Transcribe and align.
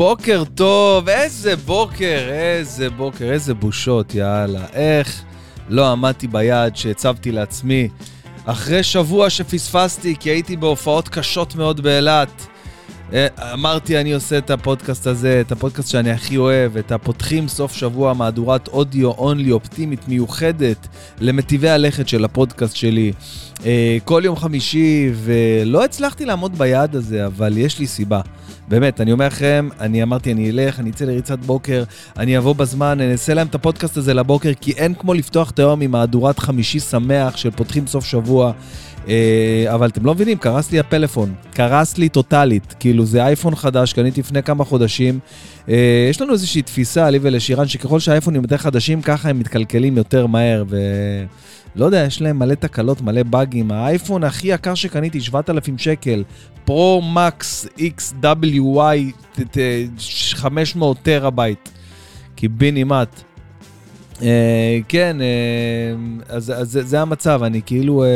בוקר 0.00 0.42
טוב, 0.54 1.08
איזה 1.08 1.56
בוקר, 1.56 2.28
איזה 2.30 2.90
בוקר, 2.90 3.24
איזה 3.24 3.54
בושות, 3.54 4.14
יאללה. 4.14 4.64
איך 4.72 5.22
לא 5.68 5.92
עמדתי 5.92 6.26
ביעד 6.26 6.76
שהצבתי 6.76 7.32
לעצמי. 7.32 7.88
אחרי 8.44 8.82
שבוע 8.82 9.30
שפספסתי, 9.30 10.14
כי 10.20 10.30
הייתי 10.30 10.56
בהופעות 10.56 11.08
קשות 11.08 11.54
מאוד 11.54 11.80
באילת. 11.80 12.46
אה, 13.12 13.26
אמרתי, 13.52 14.00
אני 14.00 14.12
עושה 14.12 14.38
את 14.38 14.50
הפודקאסט 14.50 15.06
הזה, 15.06 15.40
את 15.46 15.52
הפודקאסט 15.52 15.88
שאני 15.88 16.10
הכי 16.10 16.36
אוהב, 16.36 16.76
את 16.76 16.92
הפותחים 16.92 17.48
סוף 17.48 17.72
שבוע 17.74 18.14
מהדורת 18.14 18.68
אודיו 18.68 19.10
אונלי 19.10 19.52
אופטימית 19.52 20.08
מיוחדת 20.08 20.88
למטיבי 21.20 21.68
הלכת 21.68 22.08
של 22.08 22.24
הפודקאסט 22.24 22.76
שלי. 22.76 23.12
אה, 23.64 23.98
כל 24.04 24.22
יום 24.24 24.36
חמישי, 24.36 25.10
ולא 25.14 25.84
הצלחתי 25.84 26.24
לעמוד 26.24 26.58
ביעד 26.58 26.96
הזה, 26.96 27.26
אבל 27.26 27.58
יש 27.58 27.78
לי 27.78 27.86
סיבה. 27.86 28.20
באמת, 28.70 29.00
אני 29.00 29.12
אומר 29.12 29.26
לכם, 29.26 29.68
אני 29.80 30.02
אמרתי, 30.02 30.32
אני 30.32 30.50
אלך, 30.50 30.80
אני 30.80 30.90
אצא 30.90 31.04
לריצת 31.04 31.38
בוקר, 31.38 31.84
אני 32.18 32.38
אבוא 32.38 32.54
בזמן, 32.54 33.00
אני 33.00 33.12
אעשה 33.12 33.34
להם 33.34 33.46
את 33.46 33.54
הפודקאסט 33.54 33.96
הזה 33.96 34.14
לבוקר, 34.14 34.50
כי 34.60 34.72
אין 34.72 34.94
כמו 34.94 35.14
לפתוח 35.14 35.50
את 35.50 35.58
היום 35.58 35.80
עם 35.80 35.90
מהדורת 35.90 36.38
חמישי 36.38 36.80
שמח 36.80 37.36
של 37.36 37.50
פותחים 37.50 37.86
סוף 37.86 38.04
שבוע. 38.04 38.52
אה, 39.08 39.74
אבל 39.74 39.88
אתם 39.88 40.06
לא 40.06 40.14
מבינים, 40.14 40.38
קרס 40.38 40.72
לי 40.72 40.78
הפלאפון, 40.78 41.34
קרס 41.54 41.98
לי 41.98 42.08
טוטאלית. 42.08 42.74
כאילו, 42.80 43.06
זה 43.06 43.26
אייפון 43.26 43.54
חדש, 43.54 43.92
קניתי 43.92 44.20
לפני 44.20 44.42
כמה 44.42 44.64
חודשים. 44.64 45.18
אה, 45.68 46.06
יש 46.10 46.20
לנו 46.20 46.32
איזושהי 46.32 46.62
תפיסה, 46.62 47.10
לי 47.10 47.18
ולשירן, 47.22 47.68
שככל 47.68 48.00
שהאייפונים 48.00 48.42
יותר 48.42 48.56
חדשים, 48.56 49.02
ככה 49.02 49.28
הם 49.28 49.38
מתקלקלים 49.38 49.96
יותר 49.96 50.26
מהר, 50.26 50.64
ו... 50.68 50.76
לא 51.76 51.84
יודע, 51.84 52.04
יש 52.06 52.22
להם 52.22 52.38
מלא 52.38 52.54
תקלות, 52.54 53.00
מלא 53.00 53.22
באגים. 53.22 53.72
האייפון 53.72 54.24
הכי 54.24 54.48
יקר 54.48 54.74
שקניתי, 54.74 55.20
7,000 55.20 55.78
שקל, 55.78 56.24
Pro 56.64 57.15
Max 57.15 57.66
XWY 57.78 59.12
500 60.34 60.98
טרהבייט, 61.02 61.68
קיבינימט. 62.34 63.22
אה, 64.20 64.22
כן, 64.88 65.16
אה, 65.20 66.24
אז, 66.28 66.52
אז 66.56 66.72
זה, 66.72 66.82
זה 66.82 67.00
המצב, 67.00 67.42
אני 67.42 67.62
כאילו 67.66 68.04
אה, 68.04 68.06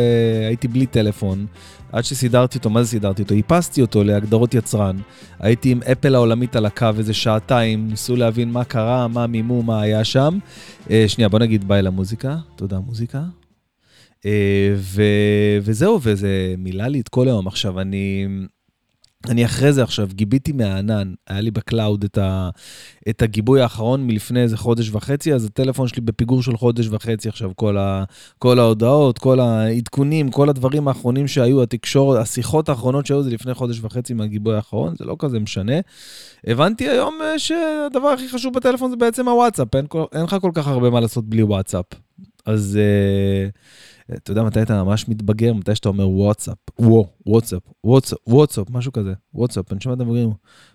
הייתי 0.47 0.69
בלי 0.69 0.87
טלפון, 0.87 1.47
עד 1.93 2.05
שסידרתי 2.05 2.59
אותו, 2.59 2.71
מה 2.71 2.83
זה 2.83 2.89
סידרתי 2.89 3.23
אותו? 3.23 3.35
איפסתי 3.35 3.83
אותו 3.83 4.05
להגדרות 4.05 4.55
יצרן. 4.55 4.97
הייתי 5.39 5.71
עם 5.71 5.81
אפל 5.93 6.15
העולמית 6.15 6.57
על 6.57 6.67
הקו 6.67 6.89
איזה 6.99 7.15
שעתיים, 7.15 7.89
ניסו 7.89 8.17
להבין 8.17 8.53
מה 8.53 8.65
קרה, 8.65 9.09
מה 9.09 9.27
מימו, 9.27 9.63
מה 9.63 9.83
היה 9.83 10.05
שם. 10.05 10.39
שנייה, 11.07 11.29
בוא 11.29 11.39
נגיד 11.39 11.69
ביי 11.69 11.83
למוזיקה. 11.83 12.37
תודה, 12.57 12.79
מוזיקה. 12.79 13.23
ו, 14.77 15.03
וזהו, 15.63 15.99
וזה 16.03 16.55
מילא 16.59 16.85
לי 16.85 17.01
את 17.01 17.09
כל 17.09 17.29
היום. 17.29 17.47
עכשיו, 17.47 17.81
אני... 17.81 18.27
אני 19.29 19.45
אחרי 19.45 19.73
זה 19.73 19.83
עכשיו 19.83 20.09
גיביתי 20.13 20.53
מהענן, 20.53 21.15
היה 21.29 21.41
לי 21.41 21.51
ב 21.51 21.60
cloud 21.60 22.05
את, 22.05 22.19
ה, 22.19 22.51
את 23.09 23.23
הגיבוי 23.23 23.61
האחרון 23.61 24.07
מלפני 24.07 24.43
איזה 24.43 24.57
חודש 24.57 24.91
וחצי, 24.91 25.35
אז 25.35 25.45
הטלפון 25.45 25.89
שלי 25.89 26.01
בפיגור 26.01 26.43
של 26.43 26.57
חודש 26.57 26.89
וחצי 26.91 27.29
עכשיו, 27.29 27.51
כל, 27.57 27.77
ה, 27.79 28.05
כל 28.39 28.59
ההודעות, 28.59 29.19
כל 29.19 29.41
העדכונים, 29.41 30.31
כל 30.31 30.49
הדברים 30.49 30.89
האחרונים 30.89 31.29
שהיו, 31.29 31.63
התקשורת, 31.63 32.23
השיחות 32.23 32.69
האחרונות 32.69 33.07
שהיו 33.07 33.23
זה 33.23 33.31
לפני 33.31 33.55
חודש 33.55 33.79
וחצי 33.83 34.15
מהגיבוי 34.15 34.57
האחרון, 34.57 34.95
זה 34.99 35.05
לא 35.05 35.17
כזה 35.19 35.41
משנה. 35.41 35.77
הבנתי 36.47 36.89
היום 36.89 37.19
אה, 37.23 37.39
שהדבר 37.39 38.09
הכי 38.09 38.29
חשוב 38.29 38.55
בטלפון 38.55 38.91
זה 38.91 38.97
בעצם 38.97 39.29
הוואטסאפ, 39.29 39.75
אין, 39.75 39.87
אין 40.13 40.23
לך 40.23 40.37
כל 40.41 40.51
כך 40.55 40.67
הרבה 40.67 40.91
מה 40.91 41.01
לעשות 41.01 41.25
בלי 41.25 41.43
וואטסאפ. 41.43 42.04
אז... 42.47 42.79
Uh, 42.79 43.59
אתה 44.13 44.31
יודע 44.31 44.43
מתי 44.43 44.63
אתה 44.63 44.85
ממש 44.85 45.09
מתבגר? 45.09 45.55
מתי 45.55 45.75
שאתה 45.75 45.89
אומר 45.89 46.09
וואטסאפ, 46.09 46.57
וואו, 46.79 47.09
וואטסאפ, 47.27 47.63
וואטסאפ, 48.27 48.71
משהו 48.71 48.93
כזה, 48.93 49.13
וואטסאפ, 49.35 49.73
אני 49.73 49.81
שומע 49.81 49.95
את 49.95 50.01
המבוגרים, 50.01 50.31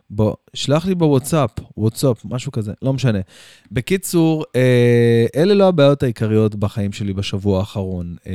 בוא, 0.10 0.36
שלח 0.54 0.86
לי 0.86 0.96
בוואטסאפ, 0.96 1.50
וואטסאפ, 1.78 2.26
משהו 2.26 2.52
כזה, 2.52 2.74
לא 2.82 2.94
משנה. 2.94 3.20
בקיצור, 3.72 4.46
אה, 4.56 5.26
אלה 5.36 5.54
לא 5.54 5.68
הבעיות 5.68 6.04
העיקריות 6.04 6.56
בחיים 6.56 6.92
שלי 6.92 7.14
בשבוע 7.14 7.60
האחרון. 7.60 8.16
אה, 8.28 8.34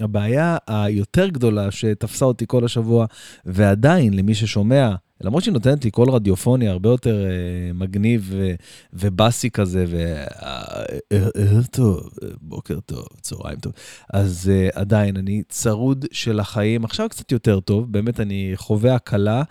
הבעיה 0.00 0.56
היותר 0.66 1.28
גדולה 1.28 1.70
שתפסה 1.70 2.24
אותי 2.24 2.44
כל 2.48 2.64
השבוע, 2.64 3.06
ועדיין, 3.46 4.14
למי 4.14 4.34
ששומע, 4.34 4.94
למרות 5.20 5.42
שהיא 5.42 5.52
נותנת 5.52 5.84
לי 5.84 5.90
קול 5.90 6.10
רדיופוני 6.10 6.68
הרבה 6.68 6.88
יותר 6.88 7.24
אה, 7.24 7.72
מגניב 7.74 8.28
ו- 8.30 8.54
ובאסי 8.92 9.50
כזה, 9.50 9.84
וערב 9.88 11.62
אה, 11.62 11.68
טוב, 11.70 12.10
בוקר 12.40 12.80
טוב, 12.80 13.06
צהריים 13.20 13.58
טוב, 13.60 13.72
אז 14.12 14.50
אה, 14.54 14.68
עדיין, 14.80 15.16
אני 15.16 15.42
צרוד 15.48 16.06
של 16.12 16.40
החיים, 16.40 16.84
עכשיו 16.84 17.08
קצת 17.08 17.32
יותר 17.32 17.60
טוב, 17.60 17.92
באמת 17.92 18.20
אני 18.20 18.52
חווה 18.54 18.94
הקלה, 18.94 19.42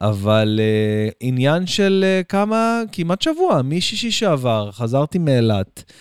אבל 0.00 0.60
אה, 0.62 1.08
עניין 1.20 1.66
של 1.66 2.04
אה, 2.06 2.22
כמה, 2.22 2.82
כמעט 2.92 3.22
שבוע, 3.22 3.62
משישי 3.64 4.10
שעבר, 4.10 4.70
חזרתי 4.72 5.18
מאילת, 5.18 5.92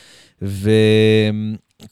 ו... 0.42 0.70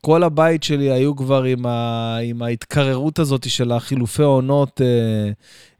כל 0.01 0.23
הבית 0.23 0.63
שלי 0.63 0.91
היו 0.91 1.15
כבר 1.15 1.43
עם, 1.43 1.65
ה, 1.65 2.17
עם 2.17 2.41
ההתקררות 2.41 3.19
הזאת 3.19 3.49
של 3.49 3.71
החילופי 3.71 4.23
העונות, 4.23 4.81
אה, 4.81 5.31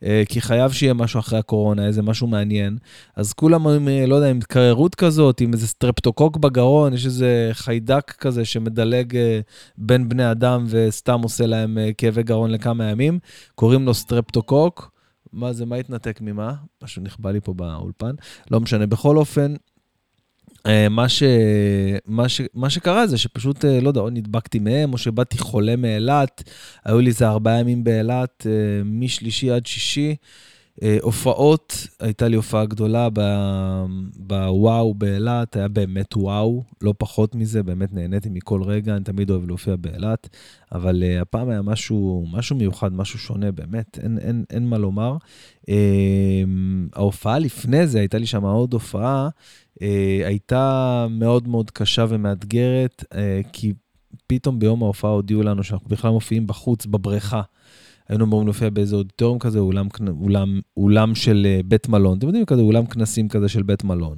אה, 0.04 0.24
כי 0.30 0.42
חייב 0.42 0.72
שיהיה 0.72 0.94
משהו 0.94 1.20
אחרי 1.20 1.40
הקורונה, 1.40 1.88
איזה 1.88 2.02
משהו 2.02 2.28
מעניין. 2.28 2.78
אז 3.16 3.34
כולם, 3.34 3.68
עם, 3.68 3.88
אה, 3.88 4.06
לא 4.06 4.16
יודע, 4.16 4.30
עם 4.30 4.38
התקררות 4.38 4.96
כזאת, 4.96 5.42
עם 5.42 5.54
איזה 5.54 5.68
סטרפטוקוק 5.68 6.38
בגרון, 6.38 6.94
יש 6.94 7.06
איזה 7.06 7.50
חיידק 7.54 8.12
כזה 8.12 8.46
שמדלג 8.46 9.16
אה, 9.16 9.40
בין 9.78 10.10
בני 10.10 10.32
אדם 10.32 10.66
וסתם 10.70 11.22
עושה 11.22 11.46
להם 11.46 11.78
אה, 11.78 11.90
כאבי 11.98 12.24
גרון 12.24 12.52
לכמה 12.52 12.84
ימים, 12.84 13.20
קוראים 13.56 13.86
לו 13.86 13.94
סטרפטוקוק. 13.94 14.92
מה 15.34 15.54
זה, 15.54 15.66
מה 15.66 15.76
התנתק 15.76 16.22
ממה? 16.22 16.54
משהו 16.84 17.02
נכבה 17.02 17.32
לי 17.32 17.40
פה 17.42 17.54
באולפן. 17.54 18.16
לא 18.52 18.60
משנה, 18.60 18.86
בכל 18.86 19.18
אופן, 19.18 19.56
מה, 20.90 21.10
ש... 21.10 21.24
מה, 22.06 22.30
ש... 22.30 22.42
מה 22.54 22.70
שקרה 22.70 23.08
זה 23.08 23.18
שפשוט, 23.18 23.66
אה, 23.66 23.82
לא 23.82 23.88
יודע, 23.88 24.02
או 24.02 24.10
נדבקתי 24.10 24.60
מהם, 24.60 24.94
או 24.94 24.98
שבאתי 24.98 25.38
חולה 25.38 25.76
מאילת, 25.76 26.44
היו 26.86 27.00
לי 27.00 27.08
איזה 27.08 27.28
ארבעה 27.28 27.60
ימים 27.60 27.84
באילת, 27.84 28.48
אה, 28.50 28.84
משלישי 28.86 29.52
עד 29.52 29.66
שישי. 29.66 30.16
הופעות, 31.02 31.88
הייתה 32.00 32.28
לי 32.28 32.36
הופעה 32.36 32.66
גדולה 32.66 33.08
בוואו 34.18 34.94
באילת, 34.94 35.56
היה 35.56 35.68
באמת 35.68 36.18
וואו, 36.18 36.64
לא 36.82 36.94
פחות 36.98 37.36
מזה, 37.36 37.64
באמת 37.64 37.94
נהניתי 37.94 38.30
מכל 38.30 38.64
רגע, 38.64 38.96
אני 38.96 39.04
תמיד 39.04 39.30
אוהב 39.30 39.48
להופיע 39.48 39.76
באילת, 39.76 40.30
אבל 40.72 41.04
uh, 41.04 41.22
הפעם 41.22 41.50
היה 41.50 41.62
משהו, 41.62 42.26
משהו 42.32 42.56
מיוחד, 42.56 42.94
משהו 42.94 43.20
שונה, 43.20 43.52
באמת, 43.52 44.00
אין, 44.04 44.18
אין, 44.18 44.44
אין 44.50 44.68
מה 44.68 44.78
לומר. 44.78 45.18
Uh, 45.62 45.66
ההופעה 46.94 47.40
לפני 47.40 47.88
זה, 47.88 48.00
הייתה 48.00 48.18
לי 48.18 48.26
שם 48.26 48.44
עוד 48.44 48.74
הופעה, 48.74 49.30
אה, 49.82 50.22
הייתה 50.28 51.08
מאוד 51.10 51.48
מאוד 51.48 51.72
קשה 51.72 52.06
ומאתגרת, 52.10 53.04
אה, 53.16 53.42
כי 53.54 53.74
פתאום 54.28 54.60
ביום 54.60 54.84
ההופעה 54.84 55.12
הודיעו 55.12 55.44
לנו 55.44 55.64
שאנחנו 55.64 55.90
בכלל 55.90 56.12
מופיעים 56.12 56.48
בחוץ, 56.48 56.86
בבריכה. 56.86 57.42
היינו 58.10 58.26
אמורים 58.26 58.48
להופיע 58.48 58.70
באיזה 58.70 58.96
אודיטוריום 58.96 59.40
כזה, 59.40 59.60
אולם, 59.60 59.88
אולם, 60.22 60.60
אולם 60.78 61.16
של 61.16 61.48
אה, 61.50 61.60
בית 61.66 61.90
מלון. 61.90 62.18
אתם 62.18 62.28
יודעים, 62.28 62.46
כזה 62.46 62.62
אולם 62.62 62.86
כנסים 62.86 63.30
כזה 63.30 63.50
של 63.50 63.64
בית 63.64 63.84
מלון. 63.84 64.18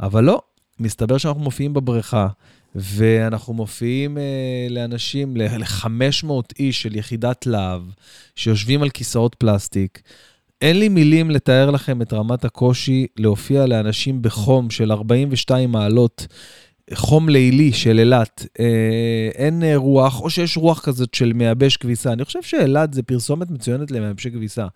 אבל 0.00 0.24
לא, 0.24 0.42
מסתבר 0.80 1.18
שאנחנו 1.18 1.40
מופיעים 1.40 1.74
בבריכה, 1.74 2.28
ואנחנו 2.74 3.54
מופיעים 3.54 4.18
אה, 4.18 4.66
לאנשים, 4.70 5.36
ל-500 5.36 6.30
איש 6.58 6.82
של 6.82 6.96
יחידת 6.96 7.46
להב, 7.46 7.82
שיושבים 8.36 8.82
על 8.82 8.90
כיסאות 8.90 9.34
פלסטיק. 9.34 10.02
אין 10.62 10.78
לי 10.78 10.88
מילים 10.88 11.30
לתאר 11.30 11.70
לכם 11.70 12.02
את 12.02 12.12
רמת 12.12 12.44
הקושי 12.44 13.06
להופיע 13.16 13.66
לאנשים 13.66 14.22
בחום 14.22 14.70
של 14.70 14.92
42 14.92 15.72
מעלות, 15.72 16.26
חום 16.94 17.28
לילי 17.28 17.72
של 17.72 17.98
אילת. 17.98 18.46
אה, 18.60 19.30
אין 19.34 19.62
רוח, 19.74 20.20
או 20.20 20.30
שיש 20.30 20.56
רוח 20.56 20.80
כזאת 20.80 21.14
של 21.14 21.32
מייבש 21.32 21.76
כביסה. 21.76 22.12
אני 22.12 22.24
חושב 22.24 22.42
שאילת 22.42 22.94
זה 22.94 23.02
פרסומת 23.02 23.50
מצוינת 23.50 23.90
למייבשי 23.90 24.30
כביסה. 24.30 24.66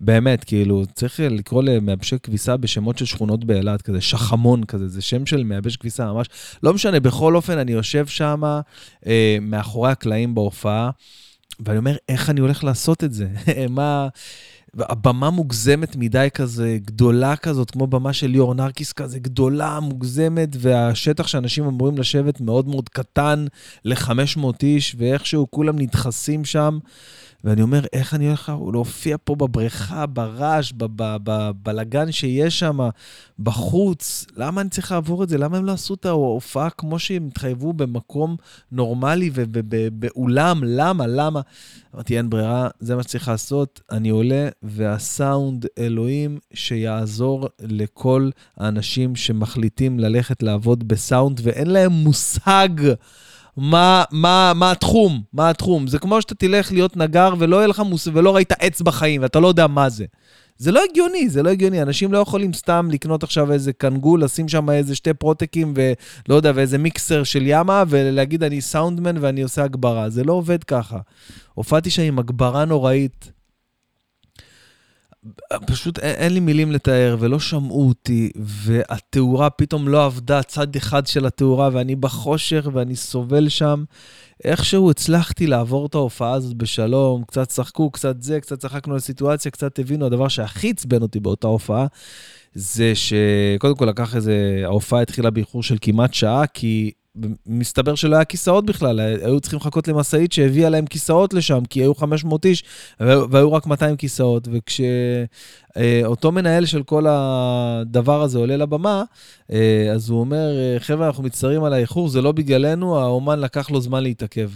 באמת, 0.00 0.44
כאילו, 0.44 0.82
צריך 0.94 1.20
לקרוא 1.20 1.62
למייבשי 1.62 2.16
כביסה 2.22 2.56
בשמות 2.56 2.98
של 2.98 3.04
שכונות 3.04 3.44
באילת, 3.44 3.82
כזה 3.82 4.00
שחמון 4.00 4.64
כזה, 4.64 4.88
זה 4.88 5.02
שם 5.02 5.26
של 5.26 5.44
מייבש 5.44 5.76
כביסה 5.76 6.12
ממש. 6.12 6.26
לא 6.62 6.74
משנה, 6.74 7.00
בכל 7.00 7.36
אופן, 7.36 7.58
אני 7.58 7.72
יושב 7.72 8.06
שם 8.06 8.42
אה, 9.06 9.36
מאחורי 9.40 9.90
הקלעים 9.90 10.34
בהופעה, 10.34 10.90
ואני 11.60 11.78
אומר, 11.78 11.96
איך 12.08 12.30
אני 12.30 12.40
הולך 12.40 12.64
לעשות 12.64 13.04
את 13.04 13.12
זה? 13.12 13.28
מה... 13.68 14.08
הבמה 14.78 15.30
מוגזמת 15.30 15.96
מדי 15.96 16.28
כזה, 16.34 16.78
גדולה 16.84 17.36
כזאת, 17.36 17.70
כמו 17.70 17.86
במה 17.86 18.12
של 18.12 18.26
ליאור 18.26 18.54
נרקיס 18.54 18.92
כזה, 18.92 19.18
גדולה, 19.18 19.80
מוגזמת, 19.80 20.48
והשטח 20.58 21.26
שאנשים 21.26 21.64
אמורים 21.64 21.98
לשבת 21.98 22.40
מאוד 22.40 22.68
מאוד 22.68 22.88
קטן 22.88 23.46
ל-500 23.84 24.44
איש, 24.62 24.96
ואיכשהו 24.98 25.46
כולם 25.50 25.78
נדחסים 25.78 26.44
שם. 26.44 26.78
ואני 27.44 27.62
אומר, 27.62 27.80
איך 27.92 28.14
אני 28.14 28.26
הולך 28.26 28.52
להופיע 28.72 29.16
פה 29.24 29.34
בבריכה, 29.34 30.06
ברעש, 30.06 30.72
בבלגן 30.76 32.12
שיש 32.12 32.58
שם, 32.58 32.78
בחוץ? 33.38 34.26
למה 34.36 34.60
אני 34.60 34.70
צריך 34.70 34.92
לעבור 34.92 35.24
את 35.24 35.28
זה? 35.28 35.38
למה 35.38 35.56
הם 35.56 35.64
לא 35.64 35.72
עשו 35.72 35.94
את 35.94 36.06
ההופעה 36.06 36.70
כמו 36.70 36.98
שהם 36.98 37.26
התחייבו 37.26 37.72
במקום 37.72 38.36
נורמלי 38.72 39.30
ובאולם? 39.34 40.60
למה? 40.64 41.06
למה? 41.06 41.40
אמרתי, 41.94 42.16
אין 42.16 42.30
ברירה, 42.30 42.68
זה 42.80 42.96
מה 42.96 43.02
שצריך 43.02 43.28
לעשות. 43.28 43.80
אני 43.90 44.08
עולה, 44.08 44.48
והסאונד, 44.62 45.66
אלוהים, 45.78 46.38
שיעזור 46.54 47.48
לכל 47.60 48.30
האנשים 48.56 49.16
שמחליטים 49.16 50.00
ללכת 50.00 50.42
לעבוד 50.42 50.88
בסאונד 50.88 51.40
ואין 51.42 51.70
להם 51.70 51.92
מושג 51.92 52.68
מה, 53.56 54.04
מה, 54.10 54.52
מה 54.54 54.70
התחום, 54.70 55.22
מה 55.32 55.50
התחום. 55.50 55.86
זה 55.86 55.98
כמו 55.98 56.22
שאתה 56.22 56.34
תלך 56.34 56.72
להיות 56.72 56.96
נגר 56.96 57.34
ולא 57.38 57.56
יהיה 57.56 57.66
לך 57.66 57.80
מושג, 57.80 58.10
ולא 58.14 58.34
ראית 58.34 58.52
עץ 58.52 58.80
בחיים 58.80 59.22
ואתה 59.22 59.40
לא 59.40 59.48
יודע 59.48 59.66
מה 59.66 59.88
זה. 59.88 60.04
זה 60.56 60.72
לא 60.72 60.80
הגיוני, 60.90 61.28
זה 61.28 61.42
לא 61.42 61.50
הגיוני. 61.50 61.82
אנשים 61.82 62.12
לא 62.12 62.18
יכולים 62.18 62.52
סתם 62.52 62.88
לקנות 62.92 63.22
עכשיו 63.22 63.52
איזה 63.52 63.72
קנגול, 63.72 64.24
לשים 64.24 64.48
שם 64.48 64.70
איזה 64.70 64.94
שתי 64.94 65.14
פרוטקים 65.14 65.74
ולא 65.76 66.34
יודע, 66.34 66.52
ואיזה 66.54 66.78
מיקסר 66.78 67.24
של 67.24 67.42
ימה, 67.46 67.84
ולהגיד 67.88 68.42
אני 68.42 68.60
סאונדמן 68.60 69.14
ואני 69.20 69.42
עושה 69.42 69.64
הגברה. 69.64 70.10
זה 70.10 70.24
לא 70.24 70.32
עובד 70.32 70.64
ככה. 70.64 70.98
הופעתי 71.54 71.90
שם 71.90 72.02
עם 72.02 72.18
הגברה 72.18 72.64
נוראית. 72.64 73.32
פשוט 75.66 75.98
אין, 75.98 76.32
לי 76.32 76.40
מילים 76.40 76.72
לתאר, 76.72 77.16
ולא 77.18 77.40
שמעו 77.40 77.88
אותי, 77.88 78.30
והתאורה 78.36 79.50
פתאום 79.50 79.88
לא 79.88 80.04
עבדה, 80.04 80.42
צד 80.42 80.76
אחד 80.76 81.06
של 81.06 81.26
התאורה, 81.26 81.68
ואני 81.72 81.96
בחושך 81.96 82.68
ואני 82.72 82.96
סובל 82.96 83.48
שם. 83.48 83.84
איכשהו 84.44 84.90
הצלחתי 84.90 85.46
לעבור 85.46 85.86
את 85.86 85.94
ההופעה 85.94 86.32
הזאת 86.32 86.54
בשלום, 86.54 87.24
קצת 87.24 87.48
צחקו, 87.48 87.90
קצת 87.90 88.22
זה, 88.22 88.40
קצת 88.40 88.58
צחקנו 88.58 88.94
על 88.94 89.00
סיטואציה, 89.00 89.50
קצת 89.50 89.78
הבינו. 89.78 90.06
הדבר 90.06 90.28
שהכי 90.28 90.70
עצבן 90.70 91.02
אותי 91.02 91.20
באותה 91.20 91.46
הופעה, 91.46 91.86
זה 92.54 92.92
שקודם 92.94 93.76
כל 93.76 93.84
לקח 93.84 94.16
איזה, 94.16 94.62
ההופעה 94.64 95.02
התחילה 95.02 95.30
באיחור 95.30 95.62
של 95.62 95.76
כמעט 95.80 96.14
שעה, 96.14 96.46
כי 96.46 96.90
מסתבר 97.46 97.94
שלא 97.94 98.16
היה 98.16 98.24
כיסאות 98.24 98.66
בכלל, 98.66 99.00
היו 99.00 99.40
צריכים 99.40 99.56
לחכות 99.56 99.88
למשאית 99.88 100.32
שהביאה 100.32 100.70
להם 100.70 100.86
כיסאות 100.86 101.34
לשם, 101.34 101.64
כי 101.70 101.80
היו 101.80 101.94
500 101.94 102.46
איש 102.46 102.64
והיו 103.00 103.52
רק 103.52 103.66
200 103.66 103.96
כיסאות, 103.96 104.48
וכשאותו 104.52 106.32
מנהל 106.32 106.66
של 106.66 106.82
כל 106.82 107.06
הדבר 107.08 108.22
הזה 108.22 108.38
עולה 108.38 108.56
לבמה, 108.56 109.02
אה, 109.52 109.92
אז 109.92 110.10
הוא 110.10 110.20
אומר, 110.20 110.48
חבר'ה, 110.78 111.06
אנחנו 111.06 111.22
מצטערים 111.22 111.64
על 111.64 111.72
האיחור, 111.72 112.08
זה 112.08 112.22
לא 112.22 112.32
בגללנו, 112.32 112.98
האומן 112.98 113.40
לקח 113.40 113.70
לו 113.70 113.80
זמן 113.80 114.02
להתעכב. 114.02 114.50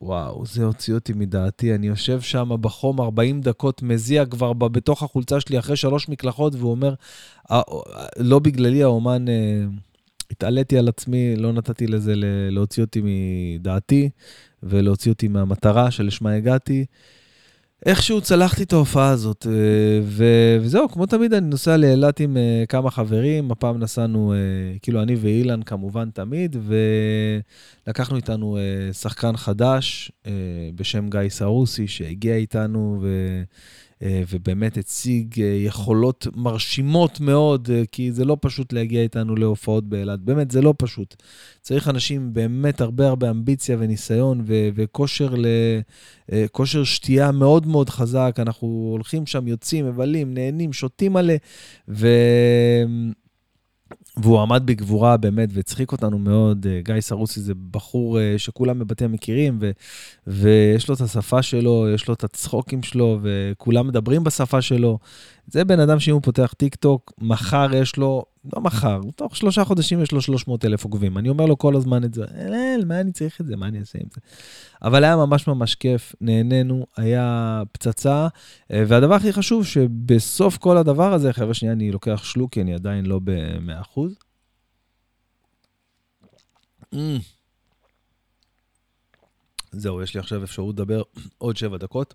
וואו, 0.00 0.46
זה 0.46 0.64
הוציא 0.64 0.94
אותי 0.94 1.12
מדעתי. 1.12 1.74
אני 1.74 1.86
יושב 1.86 2.20
שם 2.20 2.50
בחום 2.60 3.00
40 3.00 3.40
דקות, 3.40 3.82
מזיע 3.82 4.26
כבר 4.26 4.52
בתוך 4.52 5.02
החולצה 5.02 5.40
שלי 5.40 5.58
אחרי 5.58 5.76
שלוש 5.76 6.08
מקלחות, 6.08 6.54
והוא 6.54 6.70
אומר, 6.70 6.94
לא 8.18 8.38
בגללי 8.38 8.82
האומן... 8.82 9.24
התעליתי 10.30 10.78
על 10.78 10.88
עצמי, 10.88 11.36
לא 11.36 11.52
נתתי 11.52 11.86
לזה 11.86 12.14
להוציא 12.50 12.82
אותי 12.82 13.02
מדעתי 13.04 14.10
ולהוציא 14.62 15.12
אותי 15.12 15.28
מהמטרה 15.28 15.90
שלשמה 15.90 16.32
הגעתי. 16.32 16.84
איכשהו 17.86 18.20
צלחתי 18.20 18.62
את 18.62 18.72
ההופעה 18.72 19.10
הזאת, 19.10 19.46
אה, 19.50 20.00
ו- 20.02 20.58
וזהו, 20.60 20.88
כמו 20.88 21.06
תמיד 21.06 21.34
אני 21.34 21.46
נוסע 21.46 21.76
לאילת 21.76 22.20
עם 22.20 22.36
אה, 22.36 22.64
כמה 22.68 22.90
חברים, 22.90 23.50
הפעם 23.50 23.78
נסענו, 23.78 24.32
אה, 24.32 24.78
כאילו 24.82 25.02
אני 25.02 25.14
ואילן 25.14 25.62
כמובן 25.62 26.10
תמיד, 26.10 26.56
ולקחנו 27.86 28.16
איתנו 28.16 28.58
שחקן 28.92 29.36
חדש 29.36 30.12
בשם 30.74 31.08
גיא 31.10 31.28
סרוסי, 31.28 31.88
שהגיע 31.88 32.36
איתנו, 32.36 32.98
ו... 33.02 33.08
אה, 34.02 34.22
ובאמת 34.30 34.76
הציג 34.78 35.40
אה, 35.40 35.46
יכולות 35.46 36.26
מרשימות 36.36 37.20
מאוד, 37.20 37.68
אה, 37.72 37.82
כי 37.92 38.12
זה 38.12 38.24
לא 38.24 38.36
פשוט 38.40 38.72
להגיע 38.72 39.02
איתנו 39.02 39.36
להופעות 39.36 39.84
באילת. 39.88 40.20
באמת, 40.20 40.50
זה 40.50 40.62
לא 40.62 40.74
פשוט. 40.78 41.16
צריך 41.60 41.88
אנשים 41.88 42.32
באמת 42.32 42.80
הרבה 42.80 43.08
הרבה 43.08 43.30
אמביציה 43.30 43.76
וניסיון 43.80 44.40
ו- 44.46 44.68
וכושר 44.74 45.34
ל- 45.36 45.80
שתייה 46.84 47.32
מאוד 47.32 47.66
מאוד 47.66 47.90
חזק. 47.90 48.36
אנחנו 48.38 48.88
הולכים 48.92 49.26
שם, 49.26 49.48
יוצאים, 49.48 49.86
מבלים, 49.86 50.34
נהנים, 50.34 50.72
שותים 50.72 51.12
מלא, 51.12 51.34
ו... 51.88 52.08
והוא 54.16 54.40
עמד 54.40 54.62
בגבורה 54.64 55.16
באמת 55.16 55.48
והצחיק 55.52 55.92
אותנו 55.92 56.18
מאוד. 56.18 56.66
אה, 56.66 56.80
גיא 56.84 57.00
סרוסי 57.00 57.40
זה 57.40 57.52
בחור 57.70 58.20
אה, 58.20 58.34
שכולם 58.38 58.78
בבתי 58.78 59.06
מכירים, 59.06 59.58
ו, 59.60 59.70
ויש 60.26 60.88
לו 60.88 60.94
את 60.94 61.00
השפה 61.00 61.42
שלו, 61.42 61.86
יש 61.94 62.08
לו 62.08 62.14
את 62.14 62.24
הצחוקים 62.24 62.82
שלו, 62.82 63.18
וכולם 63.22 63.88
מדברים 63.88 64.24
בשפה 64.24 64.62
שלו. 64.62 64.98
זה 65.46 65.64
בן 65.64 65.80
אדם 65.80 66.00
שאם 66.00 66.14
הוא 66.14 66.22
פותח 66.22 66.54
טיק 66.56 66.74
טוק, 66.74 67.12
מחר 67.18 67.74
יש 67.74 67.96
לו, 67.96 68.24
לא 68.52 68.60
מחר, 68.60 69.00
תוך 69.16 69.36
שלושה 69.36 69.64
חודשים 69.64 70.02
יש 70.02 70.12
לו 70.12 70.20
300 70.20 70.64
אלף 70.64 70.84
עוקבים. 70.84 71.18
אני 71.18 71.28
אומר 71.28 71.46
לו 71.46 71.58
כל 71.58 71.76
הזמן 71.76 72.04
את 72.04 72.14
זה, 72.14 72.24
אל, 72.34 72.84
מה 72.84 73.00
אני 73.00 73.12
צריך 73.12 73.40
את 73.40 73.46
זה, 73.46 73.56
מה 73.56 73.68
אני 73.68 73.80
אעשה 73.80 73.98
עם 73.98 74.06
זה? 74.14 74.20
אבל 74.82 75.04
היה 75.04 75.16
ממש 75.16 75.46
ממש 75.48 75.74
כיף, 75.74 76.14
נהנינו, 76.20 76.86
היה 76.96 77.62
פצצה, 77.72 78.28
אה, 78.72 78.84
והדבר 78.88 79.14
הכי 79.14 79.32
חשוב, 79.32 79.66
שבסוף 79.66 80.58
כל 80.58 80.76
הדבר 80.76 81.12
הזה, 81.12 81.32
חבר'ה, 81.32 81.54
שנייה, 81.54 81.72
אני 81.72 81.92
לוקח 81.92 82.24
שלוק, 82.24 82.52
כי 82.52 82.60
אני 82.60 82.74
עדיין 82.74 83.06
לא 83.06 83.20
ב-100%. 83.24 83.98
Mm. 86.94 86.98
זהו, 89.72 90.02
יש 90.02 90.14
לי 90.14 90.20
עכשיו 90.20 90.44
אפשרות 90.44 90.74
לדבר 90.74 91.02
עוד 91.38 91.56
שבע 91.56 91.76
דקות. 91.76 92.14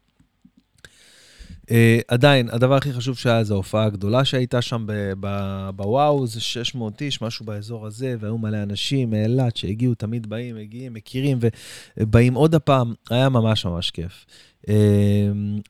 Uh, 1.70 1.72
עדיין, 2.08 2.50
הדבר 2.52 2.76
הכי 2.76 2.94
חשוב 2.94 3.18
שהיה 3.18 3.44
זה 3.44 3.54
ההופעה 3.54 3.86
הגדולה 3.86 4.26
שהייתה 4.26 4.62
שם 4.62 4.86
בוואו, 5.76 6.28
זה 6.28 6.42
600 6.42 7.02
איש, 7.02 7.22
משהו 7.22 7.46
באזור 7.46 7.88
הזה, 7.88 8.16
והיו 8.20 8.38
מלא 8.38 8.64
אנשים 8.64 9.10
מאילת 9.10 9.58
שהגיעו, 9.58 9.96
תמיד 9.96 10.28
באים, 10.30 10.56
מגיעים, 10.56 10.94
מכירים, 10.94 11.40
ובאים 11.98 12.34
עוד 12.34 12.56
הפעם, 12.56 12.94
היה 13.10 13.30
ממש 13.30 13.66
ממש 13.66 13.92
כיף. 13.92 14.26
Uh, 14.66 14.70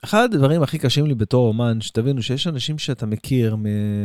אחד 0.04 0.34
הדברים 0.34 0.64
הכי 0.64 0.78
קשים 0.78 1.06
לי 1.06 1.16
בתור 1.16 1.48
אומן, 1.48 1.82
שתבינו 1.82 2.22
שיש 2.22 2.48
אנשים 2.48 2.78
שאתה 2.78 3.06
מכיר 3.06 3.56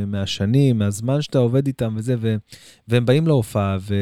מהשנים, 0.06 0.78
מהזמן 0.78 1.22
שאתה 1.22 1.38
עובד 1.38 1.66
איתם 1.66 1.94
וזה, 1.96 2.14
והם 2.88 3.06
באים 3.06 3.26
להופעה, 3.26 3.76
ו... 3.80 3.94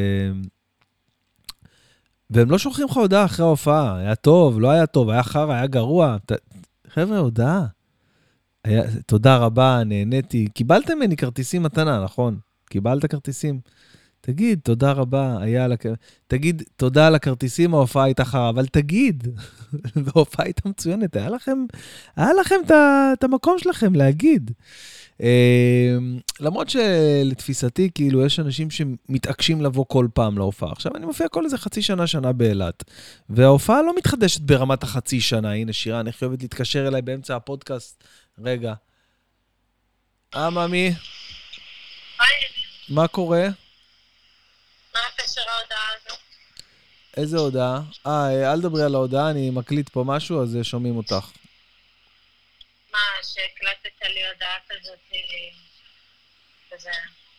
והם 2.31 2.51
לא 2.51 2.59
שולחים 2.59 2.87
לך 2.91 2.97
הודעה 2.97 3.25
אחרי 3.25 3.47
ההופעה, 3.47 3.97
היה 3.97 4.15
טוב, 4.15 4.61
לא 4.61 4.71
היה 4.71 4.87
טוב, 4.87 5.11
היה 5.11 5.23
חרא, 5.23 5.53
היה 5.53 5.67
גרוע. 5.67 6.17
ת... 6.27 6.33
חבר'ה, 6.89 7.19
הודעה. 7.19 7.67
היה, 8.65 8.83
תודה 9.07 9.37
רבה, 9.37 9.83
נהניתי. 9.87 10.47
קיבלתם 10.55 10.97
ממני 10.97 11.17
כרטיסים 11.17 11.63
מתנה, 11.63 12.05
נכון? 12.05 12.39
קיבלת 12.71 13.07
כרטיסים? 13.07 13.61
תגיד, 14.21 14.61
תודה 14.63 14.93
רבה, 14.93 15.37
היה 15.41 15.65
על 15.65 15.73
הכ... 15.73 15.87
תגיד, 16.27 16.63
תודה 16.77 17.07
על 17.07 17.15
הכרטיסים, 17.15 17.75
ההופעה 17.75 18.05
הייתה 18.05 18.25
חרא, 18.25 18.49
אבל 18.49 18.67
תגיד, 18.67 19.29
ההופעה 20.15 20.47
הייתה 20.47 20.69
מצוינת, 20.69 21.17
היה 21.17 21.29
לכם, 21.31 21.65
היה 22.17 22.33
לכם 22.33 22.61
את 23.13 23.25
המקום 23.25 23.59
שלכם 23.59 23.95
להגיד. 23.95 24.51
אמ, 25.21 26.19
למרות 26.41 26.69
שלתפיסתי, 26.69 27.91
כאילו, 27.95 28.27
יש 28.27 28.41
אנשים 28.41 28.69
שמתעקשים 28.71 29.61
לבוא 29.61 29.85
כל 29.89 30.07
פעם 30.15 30.39
להופעה. 30.39 30.73
עכשיו, 30.73 30.93
אני 30.97 31.07
מופיע 31.07 31.29
כל 31.29 31.45
איזה 31.45 31.59
חצי 31.59 31.83
שנה, 31.83 32.07
שנה 32.07 32.33
באילת, 32.33 32.85
וההופעה 33.31 33.83
לא 33.83 33.95
מתחדשת 33.97 34.41
ברמת 34.41 34.83
החצי 34.83 35.21
שנה. 35.21 35.53
הנה, 35.53 35.73
שירן, 35.73 36.07
איך 36.07 36.23
היא 36.23 36.27
אוהבת 36.27 36.43
להתקשר 36.43 36.89
אליי 36.89 37.03
באמצע 37.03 37.37
הפודקאסט? 37.37 38.05
רגע. 38.39 38.73
אה, 40.35 40.51
ממי? 40.51 40.91
מה 42.89 43.09
קורה? 43.09 43.43
מה 44.95 45.01
הקשר 45.15 45.41
ההודעה 45.41 45.89
הזו? 45.97 46.17
איזה 47.17 47.39
הודעה? 47.39 47.81
אה, 48.07 48.53
אל 48.53 48.61
תדברי 48.61 48.83
על 48.83 48.95
ההודעה, 48.95 49.31
אני 49.31 49.51
מקליט 49.51 49.89
פה 49.89 50.05
משהו, 50.07 50.43
אז 50.43 50.59
שומעים 50.63 50.97
אותך. 50.97 51.31
מה, 52.93 52.99
שהקלטת 53.23 54.09
לי 54.15 54.27
הודעה 54.27 54.57
כזאת, 54.69 54.99
כזה... 56.73 56.91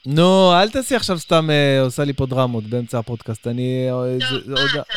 נו, 0.05 0.53
אל 0.61 0.69
תעשי 0.69 0.95
עכשיו 0.95 1.19
סתם 1.19 1.49
אה, 1.49 1.81
עושה 1.81 2.03
לי 2.03 2.13
פה 2.13 2.25
דרמות 2.25 2.63
באמצע 2.63 2.99
הפודקאסט. 2.99 3.47
אני... 3.47 3.87
אה, 3.89 4.17
טוב, 4.29 4.49
מה, 4.49 4.81
אתה 4.81 4.93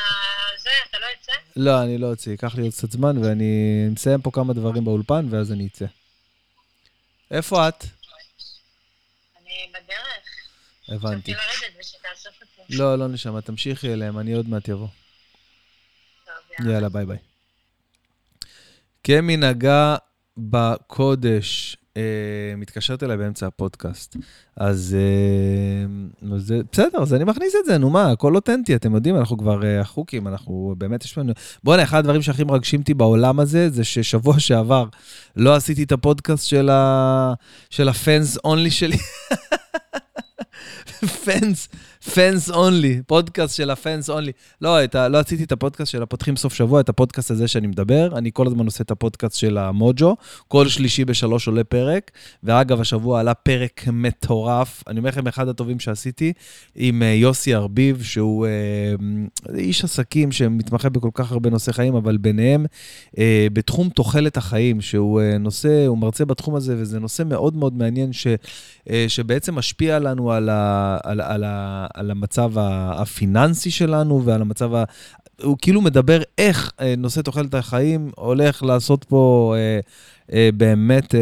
לא 1.57 1.83
אני 1.83 1.99
לא 1.99 2.07
אוציא. 2.11 2.33
ייקח 2.33 2.55
לי 2.55 2.63
עוד 2.63 2.73
קצת 2.73 2.91
זמן, 2.91 3.19
ואני 3.19 3.87
מסיים 3.91 4.23
פה 4.23 4.31
כמה 4.31 4.53
דברים 4.53 4.85
באולפן, 4.85 5.27
ואז 5.31 5.53
אני 5.53 5.67
אצא. 5.67 5.87
איפה 7.31 7.69
את? 7.69 7.85
אני 9.41 9.71
בדרך. 9.71 10.27
הבנתי. 10.89 11.35
לא, 12.71 12.99
לא 12.99 13.09
נשמה, 13.09 13.41
תמשיכי 13.41 13.93
אליהם, 13.93 14.19
אני 14.19 14.33
עוד 14.33 14.49
מעט 14.49 14.69
אבוא. 14.69 14.89
יאללה, 16.61 16.89
ביי 16.89 17.07
ביי. 17.07 17.19
כמנהגה 19.05 19.97
בקודש, 20.37 21.77
מתקשרת 22.57 23.03
אליי 23.03 23.17
באמצע 23.17 23.47
הפודקאסט. 23.47 24.17
אז 24.57 24.97
אה, 24.99 26.39
זה, 26.39 26.61
בסדר, 26.73 27.03
אז 27.03 27.15
אני 27.15 27.25
מכניס 27.25 27.55
את 27.61 27.67
זה, 27.67 27.79
נו 27.79 27.91
מה, 27.91 28.11
הכל 28.11 28.35
אותנטי, 28.35 28.77
אתם 28.77 28.95
יודעים, 28.95 29.17
אנחנו 29.17 29.39
כבר 29.39 29.65
אה, 29.65 29.85
חוקים, 29.85 30.29
אנחנו 30.29 30.75
באמת, 30.79 31.05
יש 31.05 31.19
לנו... 31.19 31.33
בוא'נה, 31.65 31.83
אחד 31.83 31.99
הדברים 31.99 32.23
שהכי 32.23 32.45
מרגשים 32.45 32.81
אותי 32.81 32.95
בעולם 32.95 33.41
הזה, 33.41 33.71
זה 33.71 33.85
ששבוע 33.85 34.41
שעבר 34.47 34.89
לא 35.37 35.55
עשיתי 35.55 35.83
את 35.83 35.93
הפודקאסט 35.93 36.47
של, 36.47 36.69
ה... 36.71 37.35
של 37.71 37.89
הפנס 37.89 38.39
אונלי 38.45 38.71
שלי. 38.71 38.97
פנס, 42.15 42.51
אונלי, 42.51 43.01
פודקאסט 43.07 43.57
של 43.57 43.71
הפאנס 43.71 44.11
אונלי. 44.11 44.33
לא, 44.61 44.79
ה, 44.95 45.09
לא 45.09 45.19
עשיתי 45.19 45.45
את 45.45 45.53
הפודקאסט 45.53 45.93
של 45.93 46.03
הפותחים 46.03 46.37
סוף 46.37 46.55
שבוע, 46.55 46.81
את 46.81 46.89
הפודקאסט 46.89 47.31
הזה 47.31 47.49
שאני 47.49 47.67
מדבר. 47.67 48.09
אני 48.17 48.31
כל 48.33 48.47
הזמן 48.47 48.65
עושה 48.65 48.85
את 48.85 48.91
הפודקאסט 48.91 49.37
של 49.37 49.59
המוג'ו. 49.59 50.17
כל 50.49 50.69
שלישי 50.69 51.05
בשלוש 51.05 51.47
עולה 51.47 51.65
פרק. 51.65 52.11
ואגב, 52.43 52.81
השבוע 52.81 53.21
עלה 53.21 53.35
פרק 53.35 53.85
מטורף. 53.93 54.83
אני 54.87 54.99
אומר 54.99 55.09
לכם, 55.09 55.27
אחד 55.27 55.49
הטובים 55.49 55.81
שעשיתי, 55.81 56.33
עם 56.75 57.03
אה, 57.03 57.09
יוסי 57.09 57.55
ארביב, 57.55 58.03
שהוא 58.03 58.47
אה, 58.47 58.95
איש 59.55 59.85
עסקים 59.85 60.33
שמתמחה 60.33 60.89
בכל 60.89 61.11
כך 61.15 61.33
הרבה 61.33 61.51
נושאי 61.51 61.73
חיים, 61.73 61.95
אבל 61.95 62.17
ביניהם 62.17 62.67
אה, 63.19 63.47
בתחום 63.53 63.89
תוחלת 63.89 64.37
החיים, 64.37 64.81
שהוא 64.81 65.21
אה, 65.21 65.39
נושא, 65.39 65.87
הוא 65.87 65.99
מרצה 65.99 66.25
בתחום 66.25 66.55
הזה, 66.55 66.75
וזה 66.79 66.99
נושא 67.01 67.23
מאוד 67.27 67.57
מאוד 67.57 67.77
מעניין, 67.77 68.13
ש, 68.13 68.27
אה, 68.91 69.05
שבעצם 69.09 69.55
משפיע 69.55 69.99
לנו 69.99 70.33
על, 70.33 70.49
ה, 70.49 70.97
על, 71.05 71.21
על, 71.21 71.45
ה, 71.45 71.87
על 71.97 72.11
המצב 72.11 72.53
הפיננסי 72.57 73.71
שלנו 73.71 74.23
ועל 74.25 74.41
המצב 74.41 74.75
ה... 74.75 74.85
הוא 75.43 75.57
כאילו 75.63 75.81
מדבר 75.81 76.21
איך 76.39 76.73
אה, 76.81 76.95
נושא 76.99 77.21
תוחלת 77.21 77.55
החיים 77.55 78.11
הולך 78.17 78.63
לעשות 78.63 79.05
פה 79.05 79.55
אה, 79.57 79.81
אה, 80.33 80.49
באמת, 80.57 81.15
אה, 81.15 81.21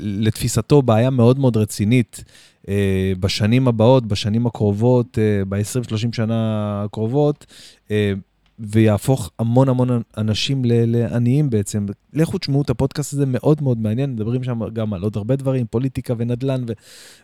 לתפיסתו, 0.00 0.82
בעיה 0.82 1.10
מאוד 1.10 1.38
מאוד 1.38 1.56
רצינית 1.56 2.24
אה, 2.68 3.12
בשנים 3.20 3.68
הבאות, 3.68 4.06
בשנים 4.06 4.46
הקרובות, 4.46 5.18
אה, 5.18 5.44
ב-20-30 5.48 5.96
שנה 6.12 6.82
הקרובות. 6.84 7.46
אה, 7.90 8.12
ויהפוך 8.58 9.30
המון 9.38 9.68
המון 9.68 10.02
אנשים 10.16 10.62
לעניים 10.64 11.50
בעצם. 11.50 11.86
לכו 12.12 12.38
תשמעו 12.38 12.62
את 12.62 12.70
הפודקאסט 12.70 13.12
הזה, 13.12 13.26
מאוד 13.26 13.62
מאוד 13.62 13.78
מעניין, 13.78 14.12
מדברים 14.12 14.44
שם 14.44 14.68
גם 14.72 14.94
על 14.94 15.02
עוד 15.02 15.16
הרבה 15.16 15.36
דברים, 15.36 15.66
פוליטיקה 15.70 16.14
ונדל"ן 16.18 16.64
ו- 16.68 16.72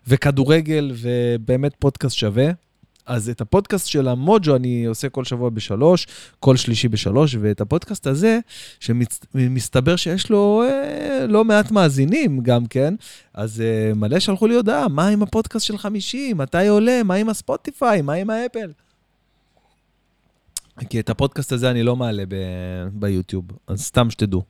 וכדורגל, 0.07 0.93
ובאמת 0.95 1.73
פודקאסט 1.79 2.17
שווה. 2.17 2.51
אז 3.09 3.29
את 3.29 3.41
הפודקאסט 3.41 3.87
של 3.87 4.09
המוג'ו 4.09 4.57
אני 4.57 4.85
עושה 4.85 5.09
כל 5.09 5.25
שבוע 5.25 5.51
בשלוש, 5.51 6.07
כל 6.41 6.57
שלישי 6.57 6.89
בשלוש, 6.89 7.37
ואת 7.41 7.61
הפודקאסט 7.61 8.07
הזה, 8.07 8.39
שמסתבר 8.81 9.97
שיש 9.97 10.31
לו 10.31 10.63
אה, 10.63 11.27
לא 11.27 11.45
מעט 11.45 11.71
מאזינים 11.71 12.41
גם 12.41 12.67
כן, 12.67 12.95
אז 13.35 13.61
אה, 13.61 13.95
מלא 13.95 14.21
שלחו 14.21 14.47
לי 14.47 14.55
הודעה, 14.55 14.89
מה 14.89 15.09
עם 15.09 15.23
הפודקאסט 15.23 15.67
של 15.67 15.79
חמישי? 15.79 16.33
מתי 16.33 16.69
עולה? 16.69 17.03
מה 17.05 17.15
עם 17.15 17.29
הספוטיפיי? 17.29 18.03
מה 18.03 18.13
עם 18.13 18.31
האפל? 18.31 18.71
כי 20.85 21.01
את 21.01 21.11
הפודקאסט 21.11 21.53
הזה 21.53 21.71
אני 21.71 21.83
לא 21.83 21.97
מעלה 21.97 22.25
ב- 22.29 22.89
ביוטיוב, 22.93 23.45
אז 23.67 23.83
סתם 23.83 24.11
שתדעו. 24.11 24.43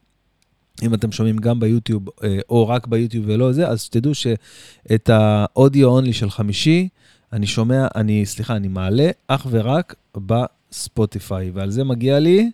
אם 0.82 0.94
אתם 0.94 1.12
שומעים 1.12 1.36
גם 1.36 1.60
ביוטיוב, 1.60 2.08
אה, 2.24 2.38
או 2.48 2.68
רק 2.68 2.86
ביוטיוב 2.86 3.24
ולא 3.28 3.52
זה, 3.52 3.68
אז 3.68 3.82
שתדעו 3.82 4.14
שאת 4.14 5.10
האודיו 5.12 5.88
אונלי 5.88 6.12
של 6.12 6.30
חמישי, 6.30 6.88
אני 7.32 7.46
שומע, 7.46 7.86
אני, 7.94 8.26
סליחה, 8.26 8.56
אני 8.56 8.68
מעלה 8.68 9.10
אך 9.26 9.46
ורק 9.50 9.94
בספוטיפיי, 10.16 11.50
ועל 11.50 11.70
זה 11.70 11.84
מגיע 11.84 12.18
לי... 12.18 12.50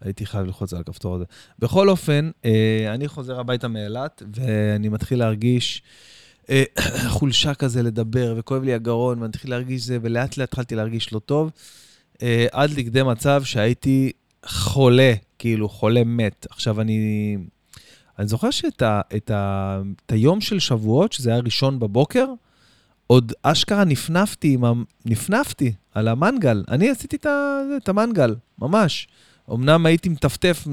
הייתי 0.00 0.26
חייב 0.26 0.46
ללחוץ 0.46 0.72
על 0.72 0.80
הכפתור 0.80 1.14
הזה. 1.14 1.24
בכל 1.58 1.88
אופן, 1.88 2.30
אה, 2.44 2.94
אני 2.94 3.08
חוזר 3.08 3.40
הביתה 3.40 3.68
מאילת, 3.68 4.22
ואני 4.36 4.88
מתחיל 4.88 5.18
להרגיש... 5.18 5.82
אה, 6.52 6.64
חולשה 7.16 7.54
כזה 7.54 7.82
לדבר, 7.82 8.34
וכואב 8.36 8.62
לי 8.62 8.74
הגרון, 8.74 9.18
ואני 9.18 9.28
מתחיל 9.28 9.50
להרגיש 9.50 9.82
זה, 9.82 9.98
ולאט 10.02 10.36
לאט 10.36 10.48
התחלתי 10.48 10.74
להרגיש 10.74 11.12
לא 11.12 11.18
טוב, 11.18 11.50
אה, 12.22 12.46
עד 12.52 12.70
לכדי 12.70 13.02
מצב 13.02 13.42
שהייתי 13.44 14.12
חולה, 14.46 15.12
כאילו, 15.38 15.68
חולה 15.68 16.04
מת. 16.04 16.46
עכשיו, 16.50 16.80
אני... 16.80 17.36
אני 18.18 18.26
זוכר 18.26 18.50
שאת 18.50 18.82
ה, 18.82 19.00
את 19.16 19.30
ה, 19.30 19.80
את 20.06 20.12
היום 20.12 20.40
של 20.40 20.58
שבועות, 20.58 21.12
שזה 21.12 21.30
היה 21.30 21.38
ראשון 21.38 21.78
בבוקר, 21.78 22.26
עוד 23.06 23.32
אשכרה 23.42 23.84
נפנפתי, 23.84 24.56
ה... 24.64 24.72
נפנפתי 25.04 25.72
על 25.94 26.08
המנגל. 26.08 26.64
אני 26.68 26.90
עשיתי 26.90 27.16
את, 27.16 27.26
ה, 27.26 27.60
את 27.76 27.88
המנגל, 27.88 28.34
ממש. 28.58 29.08
אמנם 29.52 29.86
הייתי 29.86 30.08
מטפטף, 30.08 30.64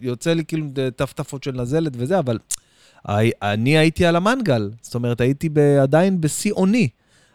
יוצא 0.00 0.32
לי 0.32 0.44
כאילו 0.44 0.66
טפטפות 0.96 1.42
של 1.42 1.52
נזלת 1.52 1.92
וזה, 1.96 2.18
אבל 2.18 2.38
אני 3.08 3.78
הייתי 3.78 4.06
על 4.06 4.16
המנגל, 4.16 4.70
זאת 4.80 4.94
אומרת, 4.94 5.20
הייתי 5.20 5.48
עדיין 5.82 6.20
בשיא 6.20 6.52
עוני, 6.54 6.88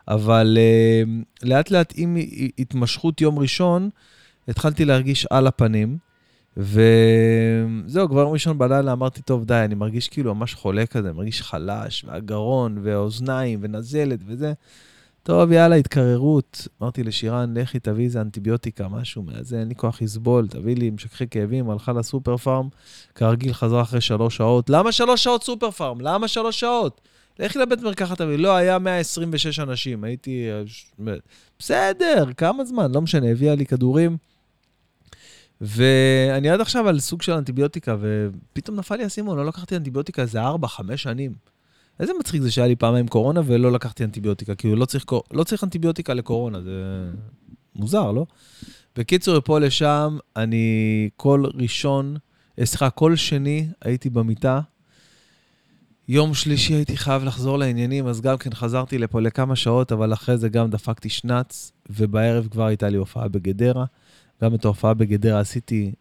אבל 0.07 0.57
uh, 0.57 1.47
לאט 1.47 1.71
לאט 1.71 1.93
עם 1.95 2.17
התמשכות 2.59 3.21
יום 3.21 3.39
ראשון, 3.39 3.89
התחלתי 4.47 4.85
להרגיש 4.85 5.25
על 5.29 5.47
הפנים, 5.47 5.97
וזהו, 6.57 8.09
כבר 8.09 8.23
ראשון 8.23 8.57
בלילה 8.57 8.91
אמרתי, 8.91 9.21
טוב, 9.21 9.45
די, 9.45 9.61
אני 9.65 9.75
מרגיש 9.75 10.07
כאילו 10.07 10.35
ממש 10.35 10.53
חולה 10.53 10.85
כזה, 10.85 11.13
מרגיש 11.13 11.41
חלש, 11.41 12.05
והגרון, 12.07 12.77
והאוזניים, 12.83 13.59
ונזלת 13.61 14.19
וזה. 14.25 14.53
טוב, 15.23 15.51
יאללה, 15.51 15.75
התקררות. 15.75 16.67
אמרתי 16.81 17.03
לשירן, 17.03 17.57
לכי, 17.57 17.79
תביא 17.79 18.05
איזה 18.05 18.21
אנטיביוטיקה, 18.21 18.87
משהו 18.87 19.23
מזה, 19.23 19.59
אין 19.59 19.67
לי 19.67 19.75
כוח 19.75 20.01
לסבול, 20.01 20.47
תביא 20.47 20.75
לי 20.75 20.89
משככי 20.89 21.27
כאבים, 21.27 21.69
הלכה 21.69 21.93
לסופר 21.93 22.37
פארם, 22.37 22.69
כרגיל 23.15 23.53
חזרה 23.53 23.81
אחרי 23.81 24.01
שלוש 24.01 24.37
שעות. 24.37 24.69
למה 24.69 24.91
שלוש 24.91 25.23
שעות 25.23 25.43
סופר 25.43 25.71
פארם? 25.71 26.01
למה 26.01 26.27
שלוש 26.27 26.59
שעות? 26.59 27.01
לכי 27.39 27.59
לבית 27.59 27.81
מרקחת, 27.81 28.17
תביא. 28.17 28.37
לא, 28.37 28.55
היה 28.55 28.79
126 28.79 29.59
אנשים, 29.59 30.03
הייתי... 30.03 30.47
בסדר, 31.59 32.25
כמה 32.37 32.65
זמן, 32.65 32.91
לא 32.91 33.01
משנה, 33.01 33.31
הביאה 33.31 33.55
לי 33.55 33.65
כדורים. 33.65 34.17
ואני 35.61 36.49
עד 36.49 36.61
עכשיו 36.61 36.87
על 36.87 36.99
סוג 36.99 37.21
של 37.21 37.31
אנטיביוטיקה, 37.31 37.95
ופתאום 37.99 38.77
נפל 38.77 38.95
לי 38.95 39.03
האסימון, 39.03 39.37
לא 39.37 39.45
לקחתי 39.45 39.75
אנטיביוטיקה 39.75 40.21
איזה 40.21 40.41
4-5 40.41 40.47
שנים. 40.95 41.52
איזה 41.99 42.13
מצחיק 42.19 42.41
זה 42.41 42.51
שהיה 42.51 42.67
לי 42.67 42.75
פעמיים 42.75 43.07
קורונה 43.07 43.41
ולא 43.45 43.71
לקחתי 43.71 44.03
אנטיביוטיקה, 44.03 44.55
כאילו 44.55 44.75
לא 44.75 44.85
צריך, 44.85 45.05
לא 45.31 45.43
צריך 45.43 45.63
אנטיביוטיקה 45.63 46.13
לקורונה, 46.13 46.61
זה 46.61 46.71
מוזר, 47.75 48.11
לא? 48.11 48.25
בקיצור, 48.95 49.39
פה 49.39 49.59
לשם, 49.59 50.17
אני 50.35 51.09
כל 51.15 51.43
ראשון, 51.53 52.17
אה, 52.59 52.65
סליחה, 52.65 52.89
כל 52.89 53.15
שני 53.15 53.67
הייתי 53.81 54.09
במיטה. 54.09 54.61
יום 56.07 56.33
שלישי 56.33 56.73
הייתי 56.73 56.97
חייב 56.97 57.23
לחזור 57.23 57.57
לעניינים, 57.57 58.07
אז 58.07 58.21
גם 58.21 58.37
כן 58.37 58.53
חזרתי 58.53 58.97
לפה 58.97 59.21
לכמה 59.21 59.55
שעות, 59.55 59.91
אבל 59.91 60.13
אחרי 60.13 60.37
זה 60.37 60.49
גם 60.49 60.69
דפקתי 60.69 61.09
שנץ, 61.09 61.71
ובערב 61.89 62.47
כבר 62.51 62.65
הייתה 62.65 62.89
לי 62.89 62.97
הופעה 62.97 63.27
בגדרה. 63.27 63.85
גם 64.43 64.55
את 64.55 64.65
ההופעה 64.65 64.93
בגדרה 64.93 65.39
עשיתי 65.39 65.91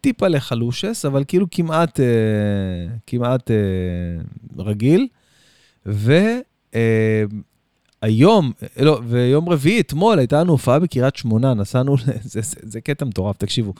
טיפה 0.00 0.28
לחלושס, 0.28 1.04
אבל 1.04 1.24
כאילו 1.28 1.46
כמעט, 1.50 2.00
אה, 2.00 2.06
כמעט 3.06 3.50
אה, 3.50 3.56
רגיל. 4.58 5.08
והיום, 8.02 8.52
לא, 8.80 9.00
ויום 9.08 9.48
רביעי, 9.48 9.80
אתמול, 9.80 10.18
הייתה 10.18 10.40
לנו 10.40 10.52
הופעה 10.52 10.78
בקריית 10.78 11.16
שמונה, 11.16 11.54
נסענו, 11.54 11.96
זה, 12.04 12.12
זה, 12.22 12.40
זה 12.62 12.80
קטע 12.80 13.04
מטורף, 13.04 13.36
תקשיבו. 13.36 13.74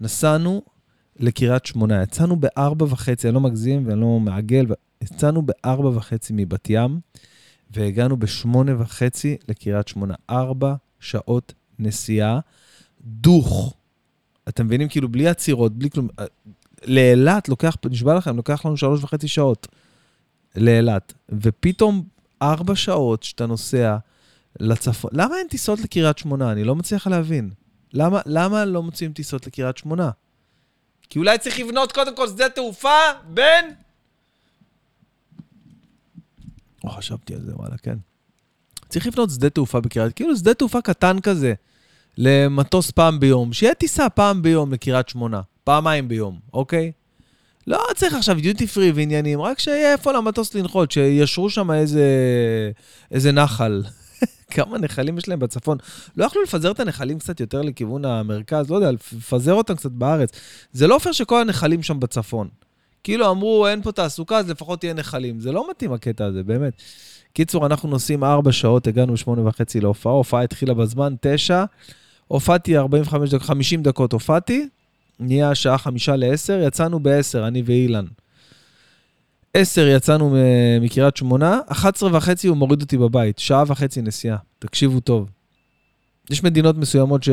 נסענו 0.00 0.62
לקריית 1.18 1.66
שמונה, 1.66 2.02
יצאנו 2.02 2.36
בארבע 2.36 2.86
וחצי, 2.88 3.28
אני 3.28 3.34
לא 3.34 3.40
מגזים 3.40 3.86
ואני 3.86 4.00
לא 4.00 4.20
מעגל, 4.20 4.66
יצאנו 5.02 5.42
בארבע 5.42 5.88
וחצי 5.88 6.32
מבת 6.36 6.70
ים, 6.70 7.00
והגענו 7.70 8.16
בשמונה 8.16 8.82
וחצי 8.82 9.36
לקריית 9.48 9.88
שמונה. 9.88 10.14
ארבע 10.30 10.74
שעות 11.00 11.54
נסיעה, 11.78 12.40
דוך. 13.00 13.74
אתם 14.48 14.66
מבינים? 14.66 14.88
כאילו, 14.88 15.08
בלי 15.08 15.28
עצירות, 15.28 15.72
בלי 15.72 15.90
כלום. 15.90 16.08
לאילת 16.84 17.48
לוקח, 17.48 17.76
נשבע 17.90 18.14
לכם, 18.14 18.36
לוקח 18.36 18.66
לנו 18.66 18.76
שלוש 18.76 19.04
וחצי 19.04 19.28
שעות. 19.28 19.68
לאילת, 20.56 21.12
ופתאום 21.28 22.02
ארבע 22.42 22.76
שעות 22.76 23.22
שאתה 23.22 23.46
נוסע 23.46 23.96
לצפון, 24.60 25.10
למה 25.14 25.36
אין 25.38 25.48
טיסות 25.48 25.80
לקריית 25.80 26.18
שמונה? 26.18 26.52
אני 26.52 26.64
לא 26.64 26.76
מצליח 26.76 27.06
להבין. 27.06 27.50
למה, 27.92 28.20
למה 28.26 28.64
לא 28.64 28.82
מוצאים 28.82 29.12
טיסות 29.12 29.46
לקריית 29.46 29.76
שמונה? 29.76 30.10
כי 31.08 31.18
אולי 31.18 31.38
צריך 31.38 31.60
לבנות 31.60 31.92
קודם 31.92 32.16
כל 32.16 32.28
שדה 32.28 32.48
תעופה 32.48 32.98
בין... 33.28 33.74
לא 36.84 36.90
חשבתי 36.90 37.34
על 37.34 37.40
זה, 37.40 37.52
וואלה, 37.56 37.76
כן. 37.78 37.98
צריך 38.88 39.06
לבנות 39.06 39.30
שדה 39.30 39.50
תעופה 39.50 39.80
בקריית, 39.80 40.12
כאילו 40.12 40.36
שדה 40.36 40.54
תעופה 40.54 40.82
קטן 40.82 41.20
כזה, 41.20 41.54
למטוס 42.18 42.90
פעם 42.90 43.20
ביום, 43.20 43.52
שיהיה 43.52 43.74
טיסה 43.74 44.08
פעם 44.08 44.42
ביום 44.42 44.72
לקריית 44.72 45.08
שמונה, 45.08 45.40
פעמיים 45.64 46.08
ביום, 46.08 46.40
אוקיי? 46.52 46.92
לא 47.66 47.84
צריך 47.96 48.14
עכשיו 48.14 48.36
דיוטי 48.40 48.66
פרי 48.66 48.92
ועניינים, 48.92 49.40
רק 49.40 49.58
שיהיה 49.58 49.92
איפה 49.92 50.12
למטוס 50.12 50.54
לנחות, 50.54 50.92
שישרו 50.92 51.50
שם 51.50 51.70
איזה, 51.70 52.04
איזה 53.10 53.32
נחל. 53.32 53.82
כמה 54.50 54.78
נחלים 54.78 55.18
יש 55.18 55.28
להם 55.28 55.38
בצפון. 55.38 55.78
לא 56.16 56.24
יכלו 56.24 56.42
לפזר 56.42 56.70
את 56.70 56.80
הנחלים 56.80 57.18
קצת 57.18 57.40
יותר 57.40 57.62
לכיוון 57.62 58.04
המרכז, 58.04 58.70
לא 58.70 58.76
יודע, 58.76 58.90
לפזר 58.90 59.52
אותם 59.52 59.74
קצת 59.74 59.90
בארץ. 59.90 60.30
זה 60.72 60.86
לא 60.86 60.98
פייר 60.98 61.12
שכל 61.12 61.40
הנחלים 61.40 61.82
שם 61.82 62.00
בצפון. 62.00 62.48
כאילו 63.04 63.30
אמרו, 63.30 63.66
אין 63.66 63.82
פה 63.82 63.92
תעסוקה, 63.92 64.38
אז 64.38 64.50
לפחות 64.50 64.80
תהיה 64.80 64.94
נחלים. 64.94 65.40
זה 65.40 65.52
לא 65.52 65.70
מתאים 65.70 65.92
הקטע 65.92 66.24
הזה, 66.24 66.42
באמת. 66.42 66.72
קיצור, 67.32 67.66
אנחנו 67.66 67.88
נוסעים 67.88 68.24
ארבע 68.24 68.52
שעות, 68.52 68.86
הגענו 68.86 69.16
שמונה 69.16 69.48
וחצי 69.48 69.80
להופעה, 69.80 70.12
ההופעה 70.12 70.42
התחילה 70.42 70.74
בזמן, 70.74 71.14
תשע, 71.20 71.64
הופעתי 72.28 72.76
45 72.78 73.30
דקות, 73.30 73.42
50 73.42 73.82
דקות 73.82 74.12
הופעתי, 74.12 74.68
נהיה 75.20 75.50
השעה 75.50 75.78
חמישה 75.78 76.16
לעשר, 76.16 76.60
יצאנו 76.66 77.00
בעשר, 77.00 77.48
אני 77.48 77.62
ואילן. 77.66 78.04
עשר 79.54 79.88
יצאנו 79.88 80.36
מקריית 80.80 81.16
שמונה, 81.16 81.60
11 81.66 82.16
וחצי 82.16 82.48
הוא 82.48 82.56
מוריד 82.56 82.82
אותי 82.82 82.98
בבית, 82.98 83.38
שעה 83.38 83.64
וחצי 83.66 84.02
נסיעה. 84.02 84.36
תקשיבו 84.58 85.00
טוב. 85.00 85.30
יש 86.30 86.44
מדינות 86.44 86.76
מסוימות 86.76 87.22
ש... 87.22 87.28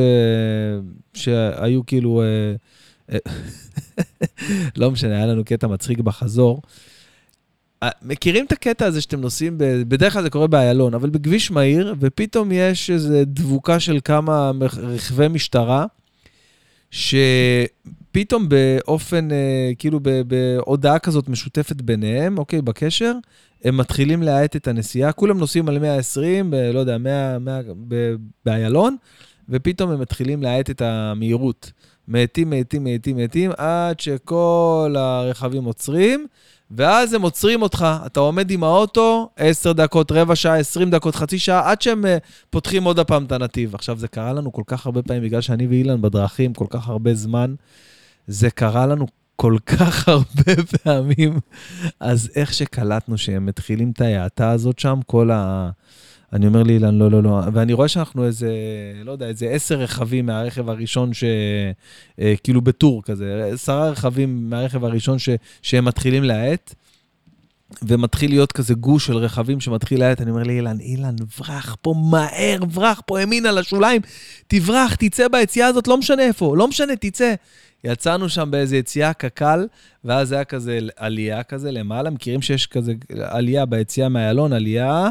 שהיו 1.13 1.86
כאילו... 1.86 2.22
אה, 2.22 2.56
אה, 3.12 3.17
לא 4.77 4.91
משנה, 4.91 5.15
היה 5.15 5.25
לנו 5.25 5.46
קטע 5.46 5.67
מצחיק 5.67 6.00
בחזור. 6.00 6.62
אה, 7.84 7.89
מכירים 8.01 8.46
את 8.46 8.51
הקטע 8.51 8.86
הזה 8.86 9.01
שאתם 9.01 9.22
נוסעים, 9.22 9.58
ב... 9.58 9.63
בדרך 9.88 10.13
כלל 10.13 10.24
זה 10.24 10.29
קורה 10.29 10.48
באיילון, 10.48 10.94
אבל 10.94 11.10
בכביש 11.10 11.51
מהיר, 11.51 11.96
ופתאום 12.00 12.51
יש 12.51 12.89
איזו 12.89 13.13
דבוקה 13.25 13.79
של 13.79 14.00
כמה 14.03 14.51
רכבי 14.62 15.27
משטרה, 15.27 15.86
שפתאום 16.91 18.50
באופן, 18.50 19.27
כאילו 19.77 20.00
בהודעה 20.27 21.00
כזאת 21.00 21.29
משותפת 21.29 21.82
ביניהם, 21.82 22.38
אוקיי, 22.38 22.62
בקשר, 22.62 23.13
הם 23.63 23.77
מתחילים 23.77 24.24
להאט 24.24 24.56
את 24.56 24.67
הנסיעה, 24.67 25.12
כולם 25.12 25.38
נוסעים 25.38 25.70
על 25.70 25.79
120, 25.79 26.51
ב, 26.51 26.56
לא 26.56 26.79
יודע, 26.79 26.98
100, 26.98 27.39
100 27.39 27.62
באיילון, 28.46 28.96
ופתאום 29.50 29.91
הם 29.91 30.01
מתחילים 30.01 30.44
להאט 30.44 30.70
את 30.70 30.82
המהירות. 30.82 31.72
מאטים, 32.08 32.50
מאטים, 32.50 32.84
מאטים, 32.84 33.17
מאטים, 33.17 33.51
עד 33.58 34.00
שכל 34.00 34.96
הרכבים 34.98 35.63
עוצרים, 35.63 36.27
ואז 36.72 37.14
הם 37.14 37.22
עוצרים 37.22 37.62
אותך. 37.62 37.88
אתה 38.06 38.20
עומד 38.20 38.52
עם 38.52 38.64
האוטו 38.64 39.30
10 39.38 39.74
דקות, 39.74 40.12
רבע 40.12 40.36
שעה, 40.36 40.60
20 40.60 40.90
דקות, 40.90 41.16
חצי 41.16 41.40
שעה, 41.40 41.72
עד 41.72 41.82
שהם 41.82 42.06
uh, 42.06 42.08
פותחים 42.50 42.84
עוד 42.84 43.00
הפעם 43.00 43.26
את 43.26 43.32
הנתיב. 43.32 43.76
עכשיו, 43.76 44.00
זה 44.00 44.08
קרה 44.08 44.34
לנו 44.34 44.52
כל 44.52 44.64
כך 44.68 44.86
הרבה 44.86 45.02
פעמים, 45.02 45.24
בגלל 45.24 45.42
שאני 45.42 45.68
ואילן 45.68 46.02
בדרכים 46.02 46.54
כל 46.54 46.66
כך 46.70 46.88
הרבה 46.88 47.14
זמן. 47.14 47.56
זה 48.28 48.50
קרה 48.50 48.86
לנו 48.86 49.08
כל 49.36 49.58
כך 49.78 50.08
הרבה 50.08 50.64
פעמים. 50.84 51.40
אז 52.00 52.30
איך 52.36 52.54
שקלטנו 52.54 53.18
שהם 53.18 53.46
מתחילים 53.46 53.92
את 53.92 54.02
ההאטה 54.02 54.52
הזאת 54.52 54.80
שם, 54.80 55.00
כל 55.06 55.32
ה... 55.32 55.70
אני 56.34 56.48
אומר 56.48 56.63
לאילן, 56.63 56.96
לא, 56.96 57.12
לא, 57.12 57.24
לא. 57.24 57.39
ואני 57.53 57.74
רואה 57.74 57.88
שאנחנו 57.88 58.25
איזה, 58.25 58.51
לא 59.05 59.12
יודע, 59.12 59.27
איזה 59.27 59.50
עשר 59.50 59.75
רכבים 59.79 60.25
מהרכב 60.25 60.69
הראשון 60.69 61.13
ש... 61.13 61.24
אה, 62.19 62.34
כאילו 62.43 62.62
בטור 62.62 63.03
כזה, 63.03 63.50
עשרה 63.53 63.89
רכבים 63.89 64.50
מהרכב 64.50 64.86
הראשון 64.86 65.19
ש... 65.19 65.29
שהם 65.62 65.86
מתחילים 65.86 66.24
להאט. 66.24 66.75
ומתחיל 67.81 68.31
להיות 68.31 68.51
כזה 68.51 68.74
גוש 68.74 69.05
של 69.05 69.17
רכבים 69.17 69.60
שמתחיל 69.60 70.00
להאט, 70.00 70.22
אני 70.22 70.31
אומר 70.31 70.43
לאילן, 70.43 70.79
אילן, 70.79 71.15
ברח 71.39 71.75
פה 71.81 71.93
מהר, 72.12 72.65
ברח 72.65 73.01
פה 73.05 73.22
ימינה 73.22 73.51
לשוליים, 73.51 74.01
תברח, 74.48 74.96
תצא 74.96 75.27
ביציאה 75.27 75.67
הזאת, 75.67 75.88
לא 75.88 75.98
משנה 75.98 76.24
איפה, 76.24 76.57
לא 76.57 76.67
משנה, 76.67 76.96
תצא. 76.96 77.34
יצאנו 77.84 78.29
שם 78.29 78.51
באיזו 78.51 78.75
יציאה 78.75 79.13
קק"ל, 79.13 79.67
ואז 80.05 80.31
היה 80.31 80.43
כזה 80.43 80.79
עלייה 80.96 81.43
כזה 81.43 81.72
למעלה, 81.72 82.10
מכירים 82.10 82.41
שיש 82.41 82.67
כזה 82.67 82.93
עלייה 83.22 83.65
ביציאה 83.65 84.10
מאיילון, 84.10 84.53
עלייה, 84.53 85.10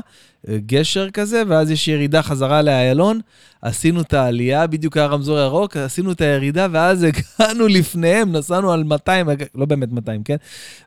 גשר 0.50 1.10
כזה, 1.10 1.42
ואז 1.48 1.70
יש 1.70 1.88
ירידה 1.88 2.22
חזרה 2.22 2.62
לאיילון. 2.62 3.20
עשינו 3.62 4.00
את 4.00 4.14
העלייה, 4.14 4.66
בדיוק 4.66 4.96
היה 4.96 5.06
רמזור 5.06 5.38
ירוק, 5.38 5.76
עשינו 5.76 6.12
את 6.12 6.20
הירידה, 6.20 6.66
ואז 6.70 7.02
הגענו 7.38 7.68
לפניהם, 7.68 8.32
נסענו 8.32 8.72
על 8.72 8.84
200, 8.84 9.26
לא 9.54 9.66
באמת 9.66 9.92
200, 9.92 10.22
כן? 10.22 10.36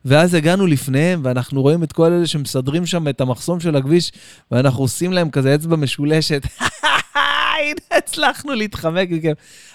ואז 0.05 0.33
הגענו 0.33 0.67
לפניהם, 0.67 1.21
ואנחנו 1.23 1.61
רואים 1.61 1.83
את 1.83 1.91
כל 1.91 2.11
אלה 2.11 2.27
שמסדרים 2.27 2.85
שם 2.85 3.07
את 3.07 3.21
המחסום 3.21 3.59
של 3.59 3.75
הכביש, 3.75 4.11
ואנחנו 4.51 4.83
עושים 4.83 5.13
להם 5.13 5.29
כזה 5.29 5.55
אצבע 5.55 5.75
משולשת. 5.75 6.41
הנה, 7.61 7.79
הצלחנו 7.97 8.53
להתחמק 8.53 9.09
מכם. 9.11 9.33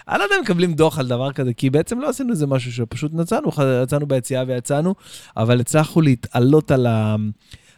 אני 0.08 0.18
לא 0.18 0.24
יודע 0.24 0.36
אם 0.36 0.42
מקבלים 0.42 0.74
דוח 0.74 0.98
על 0.98 1.08
דבר 1.08 1.32
כזה, 1.32 1.54
כי 1.54 1.70
בעצם 1.70 2.00
לא 2.00 2.08
עשינו 2.08 2.30
איזה 2.30 2.46
משהו 2.46 2.72
שפשוט 2.72 3.12
נצאנו, 3.14 3.50
יצאנו 3.82 4.06
ביציאה 4.06 4.44
ויצאנו, 4.46 4.94
אבל 5.36 5.60
הצלחנו 5.60 6.02
להתעלות 6.02 6.70
על 6.70 6.86
ה... 6.86 7.16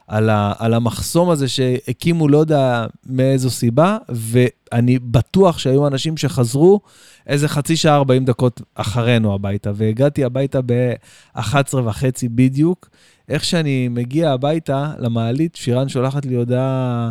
על, 0.09 0.31
ה, 0.31 0.53
על 0.59 0.75
המחסום 0.75 1.31
הזה 1.31 1.49
שהקימו, 1.49 2.29
לא 2.29 2.39
יודע 2.39 2.87
מאיזו 3.07 3.51
סיבה, 3.51 3.99
ואני 4.09 4.99
בטוח 4.99 5.59
שהיו 5.59 5.87
אנשים 5.87 6.17
שחזרו 6.17 6.81
איזה 7.27 7.49
חצי 7.49 7.77
שעה, 7.77 7.97
40 7.97 8.25
דקות 8.25 8.61
אחרינו 8.75 9.35
הביתה, 9.35 9.71
והגעתי 9.75 10.25
הביתה 10.25 10.61
ב-11 10.67 11.77
וחצי 11.85 12.29
בדיוק. 12.29 12.89
איך 13.29 13.45
שאני 13.45 13.89
מגיע 13.89 14.31
הביתה 14.31 14.93
למעלית, 14.99 15.57
שירן 15.57 15.89
שולחת 15.89 16.27
לי 16.27 16.35
הודעה, 16.35 17.11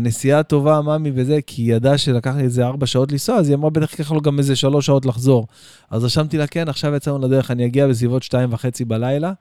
נסיעה 0.00 0.42
טובה, 0.42 0.80
ממי 0.80 1.10
וזה, 1.14 1.38
כי 1.46 1.62
היא 1.62 1.74
ידעה 1.74 1.98
שלקח 1.98 2.34
לי 2.36 2.42
איזה 2.42 2.66
4 2.66 2.86
שעות 2.86 3.12
לנסוע, 3.12 3.36
אז 3.36 3.48
היא 3.48 3.56
אמרה, 3.56 3.70
בטח 3.70 3.92
ייקח 3.92 4.12
לו 4.12 4.20
גם 4.20 4.38
איזה 4.38 4.56
3 4.56 4.86
שעות 4.86 5.06
לחזור. 5.06 5.46
אז 5.90 6.04
רשמתי 6.04 6.38
לה, 6.38 6.46
כן, 6.46 6.68
עכשיו 6.68 6.94
יצאנו 6.94 7.18
לדרך, 7.18 7.50
אני 7.50 7.66
אגיע 7.66 7.88
בסביבות 7.88 8.22
2 8.22 8.52
וחצי 8.52 8.84
בלילה. 8.84 9.32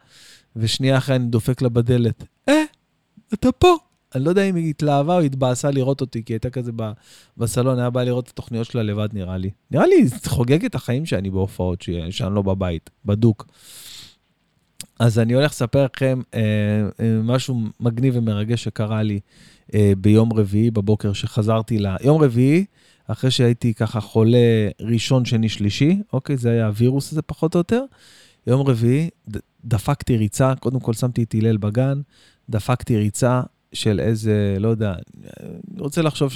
ושנייה 0.55 0.97
אחרי 0.97 1.15
אני 1.15 1.25
דופק 1.25 1.61
לה 1.61 1.69
בדלת, 1.69 2.23
אה, 2.49 2.63
אתה 3.33 3.51
פה. 3.51 3.75
אני 4.15 4.23
לא 4.23 4.29
יודע 4.29 4.43
אם 4.43 4.55
היא 4.55 4.69
התלהבה 4.69 5.15
או 5.15 5.19
התבאסה 5.19 5.71
לראות 5.71 6.01
אותי, 6.01 6.23
כי 6.23 6.33
הייתה 6.33 6.49
כזה 6.49 6.71
בסלון, 7.37 7.79
היה 7.79 7.89
בא 7.89 8.03
לראות 8.03 8.25
את 8.25 8.29
התוכניות 8.29 8.67
שלה 8.67 8.83
לבד, 8.83 9.09
נראה 9.13 9.37
לי. 9.37 9.49
נראה 9.71 9.87
לי, 9.87 10.05
חוגג 10.25 10.65
את 10.65 10.75
החיים 10.75 11.05
שאני 11.05 11.29
בהופעות, 11.29 11.81
שאני 12.09 12.35
לא 12.35 12.41
בבית, 12.41 12.89
בדוק. 13.05 13.47
אז 14.99 15.19
אני 15.19 15.33
הולך 15.33 15.51
לספר 15.51 15.85
לכם 15.85 16.21
אה, 16.33 16.41
אה, 16.99 17.19
משהו 17.23 17.61
מגניב 17.79 18.17
ומרגש 18.17 18.63
שקרה 18.63 19.03
לי 19.03 19.13
אה, 19.15 19.19
ביום 19.97 20.33
רביעי 20.33 20.71
בבוקר, 20.71 21.13
שחזרתי 21.13 21.79
ל... 21.79 21.87
יום 22.01 22.21
רביעי, 22.21 22.65
אחרי 23.07 23.31
שהייתי 23.31 23.73
ככה 23.73 23.99
חולה 23.99 24.69
ראשון, 24.81 25.25
שני, 25.25 25.49
שלישי, 25.49 26.01
אוקיי, 26.13 26.37
זה 26.37 26.49
היה 26.49 26.65
הווירוס 26.65 27.11
הזה 27.11 27.21
פחות 27.21 27.55
או 27.55 27.57
יותר. 27.57 27.83
יום 28.47 28.67
רביעי, 28.67 29.09
דפקתי 29.65 30.17
ריצה, 30.17 30.53
קודם 30.59 30.79
כל 30.79 30.93
שמתי 30.93 31.23
את 31.23 31.35
הלל 31.35 31.57
בגן, 31.57 32.01
דפקתי 32.49 32.97
ריצה 32.97 33.41
של 33.73 33.99
איזה, 33.99 34.57
לא 34.59 34.67
יודע, 34.67 34.93
אני 35.71 35.81
רוצה 35.81 36.01
לחשוב 36.01 36.31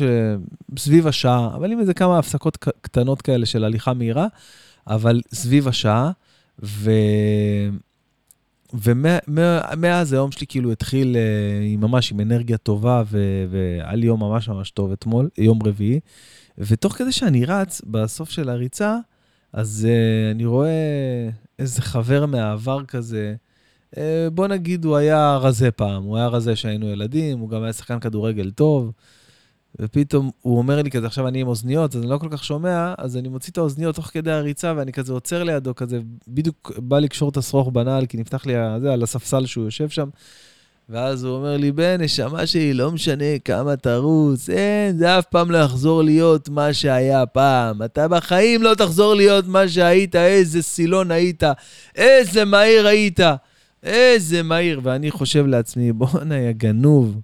שסביב 0.78 1.08
השעה, 1.08 1.56
אבל 1.56 1.72
עם 1.72 1.80
איזה 1.80 1.94
כמה 1.94 2.20
הפסקות 2.20 2.58
קטנות 2.82 3.22
כאלה 3.22 3.46
של 3.46 3.64
הליכה 3.64 3.94
מהירה, 3.94 4.28
אבל 4.88 5.22
סביב 5.34 5.68
השעה, 5.68 6.12
ו... 6.64 6.92
ומאז 8.74 10.14
היום 10.14 10.32
שלי 10.32 10.48
כאילו 10.48 10.72
התחיל 10.72 11.16
uh, 11.16 11.82
ממש 11.82 12.12
עם 12.12 12.20
אנרגיה 12.20 12.58
טובה, 12.58 13.04
והיה 13.50 13.96
לי 13.96 14.06
יום 14.06 14.20
ממש 14.20 14.50
ממש 14.50 14.72
טוב 14.72 14.92
אתמול, 14.92 15.30
יום 15.38 15.60
רביעי. 15.64 16.00
ותוך 16.58 16.94
כדי 16.94 17.12
שאני 17.12 17.46
רץ, 17.46 17.82
בסוף 17.86 18.30
של 18.30 18.50
הריצה, 18.50 18.98
אז 19.54 19.88
uh, 19.90 20.36
אני 20.36 20.46
רואה 20.46 21.30
איזה 21.60 21.82
חבר 21.82 22.26
מהעבר 22.26 22.86
כזה, 22.86 23.36
אה, 23.98 24.28
בוא 24.34 24.48
נגיד, 24.48 24.86
הוא 24.86 24.98
היה 24.98 25.38
רזה 25.38 25.72
פעם, 25.72 26.04
הוא 26.04 26.18
היה 26.18 26.28
רזה 26.28 26.54
כשהיינו 26.54 26.90
ילדים, 26.90 27.40
הוא 27.40 27.50
גם 27.50 27.64
היה 27.64 27.74
שחקן 27.74 28.00
כדורגל 28.00 28.52
טוב, 28.52 28.92
ופתאום 29.80 30.32
הוא 30.42 30.58
אומר 30.58 30.82
לי 30.82 30.92
כזה, 30.92 31.08
עכשיו 31.08 31.28
אני 31.28 31.42
עם 31.42 31.48
אוזניות, 31.48 31.96
אז 31.96 32.02
אני 32.02 32.10
לא 32.10 32.18
כל 32.18 32.28
כך 32.32 32.44
שומע, 32.44 32.94
אז 32.98 33.18
אני 33.18 33.30
מוציא 33.30 33.52
את 33.52 33.58
האוזניות 33.58 33.96
תוך 33.96 34.06
כדי 34.06 34.32
הריצה, 34.32 34.74
ואני 34.78 34.94
כזה 34.94 35.14
עוצר 35.14 35.44
לידו, 35.44 35.76
כזה, 35.76 36.00
בדיוק 36.28 36.72
בא 36.78 37.00
לקשור 37.00 37.30
את 37.30 37.38
השרוך 37.38 37.70
בנעל, 37.74 38.06
כי 38.06 38.18
נפתח 38.18 38.46
לי, 38.46 38.54
זה, 38.82 38.94
על 38.94 39.04
הספסל 39.04 39.46
שהוא 39.46 39.66
יושב 39.66 39.90
שם. 39.90 40.10
ואז 40.90 41.24
הוא 41.24 41.36
אומר 41.36 41.58
לי, 41.58 41.72
בן, 41.72 42.02
נשמה 42.02 42.48
שלי, 42.48 42.74
לא 42.74 42.92
משנה 42.92 43.40
כמה 43.46 43.76
תרוץ, 43.76 44.50
אין, 44.50 44.98
זה 44.98 45.20
אף 45.20 45.26
פעם 45.26 45.52
לא 45.52 45.58
יחזור 45.58 46.04
להיות 46.04 46.50
מה 46.50 46.74
שהיה 46.74 47.26
פעם. 47.26 47.84
אתה 47.84 48.08
בחיים 48.08 48.64
לא 48.64 48.76
תחזור 48.76 49.14
להיות 49.14 49.48
מה 49.48 49.68
שהיית, 49.68 50.16
איזה 50.16 50.62
סילון 50.62 51.12
היית, 51.12 51.44
איזה 51.96 52.46
מהיר 52.46 52.88
היית, 52.88 53.20
איזה 53.84 54.44
מהיר. 54.44 54.80
ואני 54.84 55.12
חושב 55.12 55.46
לעצמי, 55.46 55.94
בואנה, 55.94 56.38
יא 56.38 56.52
גנוב, 56.52 57.20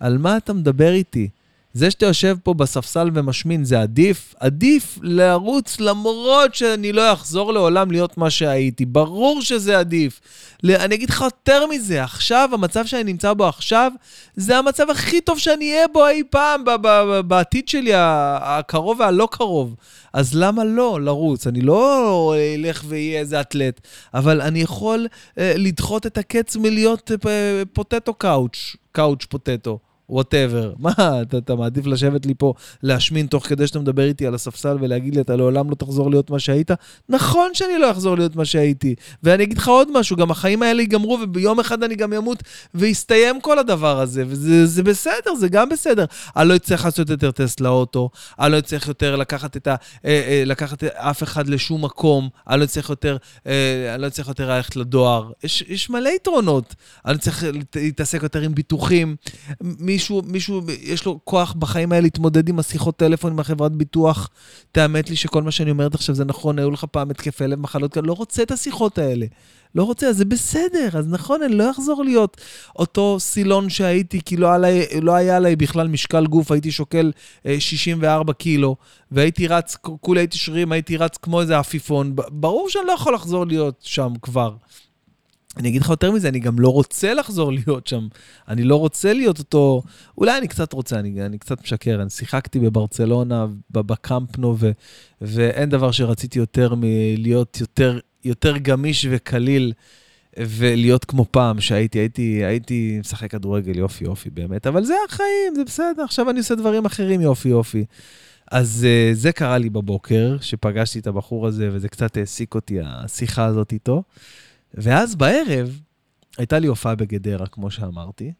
על 0.00 0.18
מה 0.18 0.36
אתה 0.36 0.52
מדבר 0.52 0.92
איתי? 0.92 1.28
זה 1.74 1.90
שאתה 1.90 2.06
יושב 2.06 2.36
פה 2.42 2.54
בספסל 2.54 3.10
ומשמין 3.14 3.64
זה 3.64 3.80
עדיף? 3.80 4.34
עדיף 4.40 4.98
לרוץ 5.02 5.80
למרות 5.80 6.54
שאני 6.54 6.92
לא 6.92 7.12
אחזור 7.12 7.52
לעולם 7.52 7.90
להיות 7.90 8.18
מה 8.18 8.30
שהייתי. 8.30 8.84
ברור 8.84 9.42
שזה 9.42 9.78
עדיף. 9.78 10.20
אני 10.64 10.94
אגיד 10.94 11.10
לך 11.10 11.20
יותר 11.20 11.66
מזה, 11.66 12.02
עכשיו, 12.02 12.50
המצב 12.52 12.86
שאני 12.86 13.04
נמצא 13.04 13.32
בו 13.32 13.46
עכשיו, 13.46 13.92
זה 14.36 14.58
המצב 14.58 14.90
הכי 14.90 15.20
טוב 15.20 15.38
שאני 15.38 15.72
אהיה 15.72 15.88
בו 15.88 16.06
אי 16.08 16.22
פעם 16.30 16.64
בעתיד 17.26 17.68
שלי, 17.68 17.90
הקרוב 17.94 19.00
והלא 19.00 19.28
קרוב. 19.30 19.74
אז 20.12 20.34
למה 20.34 20.64
לא 20.64 21.00
לרוץ? 21.00 21.46
אני 21.46 21.60
לא 21.60 22.34
אלך 22.56 22.84
ואהיה 22.88 23.20
איזה 23.20 23.40
אתלט, 23.40 23.80
אבל 24.14 24.40
אני 24.40 24.60
יכול 24.60 25.06
אה, 25.38 25.52
לדחות 25.56 26.06
את 26.06 26.18
הקץ 26.18 26.56
מלהיות 26.56 27.10
אה, 27.26 27.62
potato 27.72 28.14
couch, 28.14 28.76
couch 28.92 29.24
potato. 29.24 29.78
Whatever. 30.08 30.72
מה, 30.78 30.92
אתה, 31.22 31.38
אתה 31.38 31.54
מעדיף 31.54 31.86
לשבת 31.86 32.26
לי 32.26 32.34
פה, 32.38 32.54
להשמין 32.82 33.26
תוך 33.26 33.46
כדי 33.46 33.66
שאתה 33.66 33.78
מדבר 33.78 34.04
איתי 34.04 34.26
על 34.26 34.34
הספסל 34.34 34.76
ולהגיד 34.80 35.14
לי, 35.14 35.20
אתה 35.20 35.36
לעולם 35.36 35.70
לא 35.70 35.74
תחזור 35.74 36.10
להיות 36.10 36.30
מה 36.30 36.38
שהיית? 36.38 36.70
נכון 37.08 37.50
שאני 37.54 37.78
לא 37.78 37.90
אחזור 37.90 38.16
להיות 38.16 38.36
מה 38.36 38.44
שהייתי. 38.44 38.94
ואני 39.22 39.44
אגיד 39.44 39.58
לך 39.58 39.68
עוד 39.68 39.98
משהו, 39.98 40.16
גם 40.16 40.30
החיים 40.30 40.62
האלה 40.62 40.82
ייגמרו, 40.82 41.18
וביום 41.22 41.60
אחד 41.60 41.82
אני 41.82 41.94
גם 41.94 42.12
אמות, 42.12 42.42
ויסתיים 42.74 43.40
כל 43.40 43.58
הדבר 43.58 44.00
הזה, 44.00 44.24
וזה 44.26 44.82
בסדר, 44.82 45.34
זה 45.34 45.48
גם 45.48 45.68
בסדר. 45.68 46.04
אני 46.36 46.48
לא 46.48 46.56
אצטרך 46.56 46.84
לעשות 46.84 47.10
יותר 47.10 47.30
טסט 47.30 47.60
לאוטו, 47.60 48.10
אני 48.40 48.52
לא 48.52 48.58
אצטרך 48.58 48.88
יותר 48.88 49.16
לקחת, 49.16 49.56
את 49.56 49.66
ה, 49.66 49.74
אה, 50.04 50.10
אה, 50.28 50.42
לקחת 50.46 50.84
אף 50.84 51.22
אחד 51.22 51.48
לשום 51.48 51.84
מקום, 51.84 52.28
אני 52.48 52.60
לא 52.60 52.64
אצטרך 52.64 52.90
יותר, 52.90 53.16
אה, 53.46 53.96
לא 53.98 54.06
יותר 54.06 54.46
ללכת 54.46 54.76
לדואר. 54.76 55.30
יש, 55.44 55.64
יש 55.68 55.90
מלא 55.90 56.08
יתרונות. 56.08 56.74
אני 57.06 57.18
צריך 57.18 57.44
להתעסק 57.74 58.22
יותר 58.22 58.40
עם 58.40 58.54
ביטוחים. 58.54 59.16
מישהו, 59.94 60.22
מישהו, 60.26 60.60
יש 60.82 61.04
לו 61.04 61.20
כוח 61.24 61.54
בחיים 61.58 61.92
האלה 61.92 62.02
להתמודד 62.02 62.48
עם 62.48 62.58
השיחות 62.58 62.96
טלפון 62.96 63.32
עם 63.32 63.38
החברת 63.38 63.72
ביטוח. 63.72 64.30
תאמת 64.72 65.10
לי 65.10 65.16
שכל 65.16 65.42
מה 65.42 65.50
שאני 65.50 65.70
אומרת 65.70 65.94
עכשיו 65.94 66.14
זה 66.14 66.24
נכון, 66.24 66.58
היו 66.58 66.70
לך 66.70 66.84
פעם 66.84 67.10
התקפי 67.10 67.46
לב, 67.46 67.60
מחלות 67.60 67.94
כאלה, 67.94 68.06
לא 68.06 68.12
רוצה 68.12 68.42
את 68.42 68.50
השיחות 68.50 68.98
האלה. 68.98 69.26
לא 69.74 69.84
רוצה, 69.84 70.08
אז 70.08 70.16
זה 70.16 70.24
בסדר, 70.24 70.88
אז 70.98 71.08
נכון, 71.08 71.42
אני 71.42 71.54
לא 71.54 71.70
אחזור 71.70 72.04
להיות 72.04 72.40
אותו 72.78 73.16
סילון 73.20 73.70
שהייתי, 73.70 74.20
כי 74.24 74.36
לא, 74.36 74.54
עלי, 74.54 74.86
לא 75.02 75.12
היה 75.12 75.36
עליי 75.36 75.56
בכלל 75.56 75.88
משקל 75.88 76.26
גוף, 76.26 76.52
הייתי 76.52 76.72
שוקל 76.72 77.12
אה, 77.46 77.60
64 77.60 78.32
קילו, 78.32 78.76
והייתי 79.10 79.48
רץ, 79.48 79.76
כולי 79.76 80.20
הייתי 80.20 80.38
שרירים, 80.38 80.72
הייתי 80.72 80.96
רץ 80.96 81.16
כמו 81.16 81.40
איזה 81.40 81.58
עפיפון. 81.58 82.16
ברור 82.32 82.70
שאני 82.70 82.86
לא 82.86 82.92
יכול 82.92 83.14
לחזור 83.14 83.46
להיות 83.46 83.80
שם 83.82 84.12
כבר. 84.22 84.50
אני 85.56 85.68
אגיד 85.68 85.82
לך 85.82 85.88
יותר 85.88 86.12
מזה, 86.12 86.28
אני 86.28 86.38
גם 86.38 86.58
לא 86.58 86.68
רוצה 86.68 87.14
לחזור 87.14 87.52
להיות 87.52 87.86
שם. 87.86 88.08
אני 88.48 88.64
לא 88.64 88.76
רוצה 88.76 89.12
להיות 89.12 89.38
אותו... 89.38 89.82
אולי 90.18 90.38
אני 90.38 90.48
קצת 90.48 90.72
רוצה, 90.72 90.98
אני, 90.98 91.26
אני 91.26 91.38
קצת 91.38 91.62
משקר. 91.62 92.02
אני 92.02 92.10
שיחקתי 92.10 92.58
בברצלונה, 92.58 93.46
בקמפנו, 93.70 94.56
ו, 94.58 94.70
ואין 95.20 95.68
דבר 95.68 95.90
שרציתי 95.90 96.38
יותר 96.38 96.74
מלהיות 96.76 97.60
יותר, 97.60 97.98
יותר 98.24 98.56
גמיש 98.58 99.06
וקליל 99.10 99.72
ולהיות 100.38 101.04
כמו 101.04 101.24
פעם, 101.30 101.60
שהייתי, 101.60 101.98
הייתי, 101.98 102.44
הייתי 102.44 102.96
משחק 103.00 103.30
כדורגל 103.30 103.78
יופי 103.78 104.04
יופי 104.04 104.30
באמת. 104.30 104.66
אבל 104.66 104.84
זה 104.84 104.94
החיים, 105.08 105.54
זה 105.54 105.64
בסדר, 105.64 106.04
עכשיו 106.04 106.30
אני 106.30 106.38
עושה 106.38 106.54
דברים 106.54 106.84
אחרים 106.84 107.20
יופי 107.20 107.48
יופי. 107.48 107.84
אז 108.50 108.86
uh, 108.86 109.14
זה 109.14 109.32
קרה 109.32 109.58
לי 109.58 109.70
בבוקר, 109.70 110.36
שפגשתי 110.40 110.98
את 110.98 111.06
הבחור 111.06 111.46
הזה, 111.46 111.68
וזה 111.72 111.88
קצת 111.88 112.16
העסיק 112.16 112.54
אותי, 112.54 112.78
השיחה 112.84 113.44
הזאת 113.44 113.72
איתו. 113.72 114.02
ואז 114.74 115.14
בערב 115.14 115.80
הייתה 116.38 116.58
לי 116.58 116.66
הופעה 116.66 116.94
בגדרה, 116.94 117.46
כמו 117.46 117.70
שאמרתי, 117.70 118.32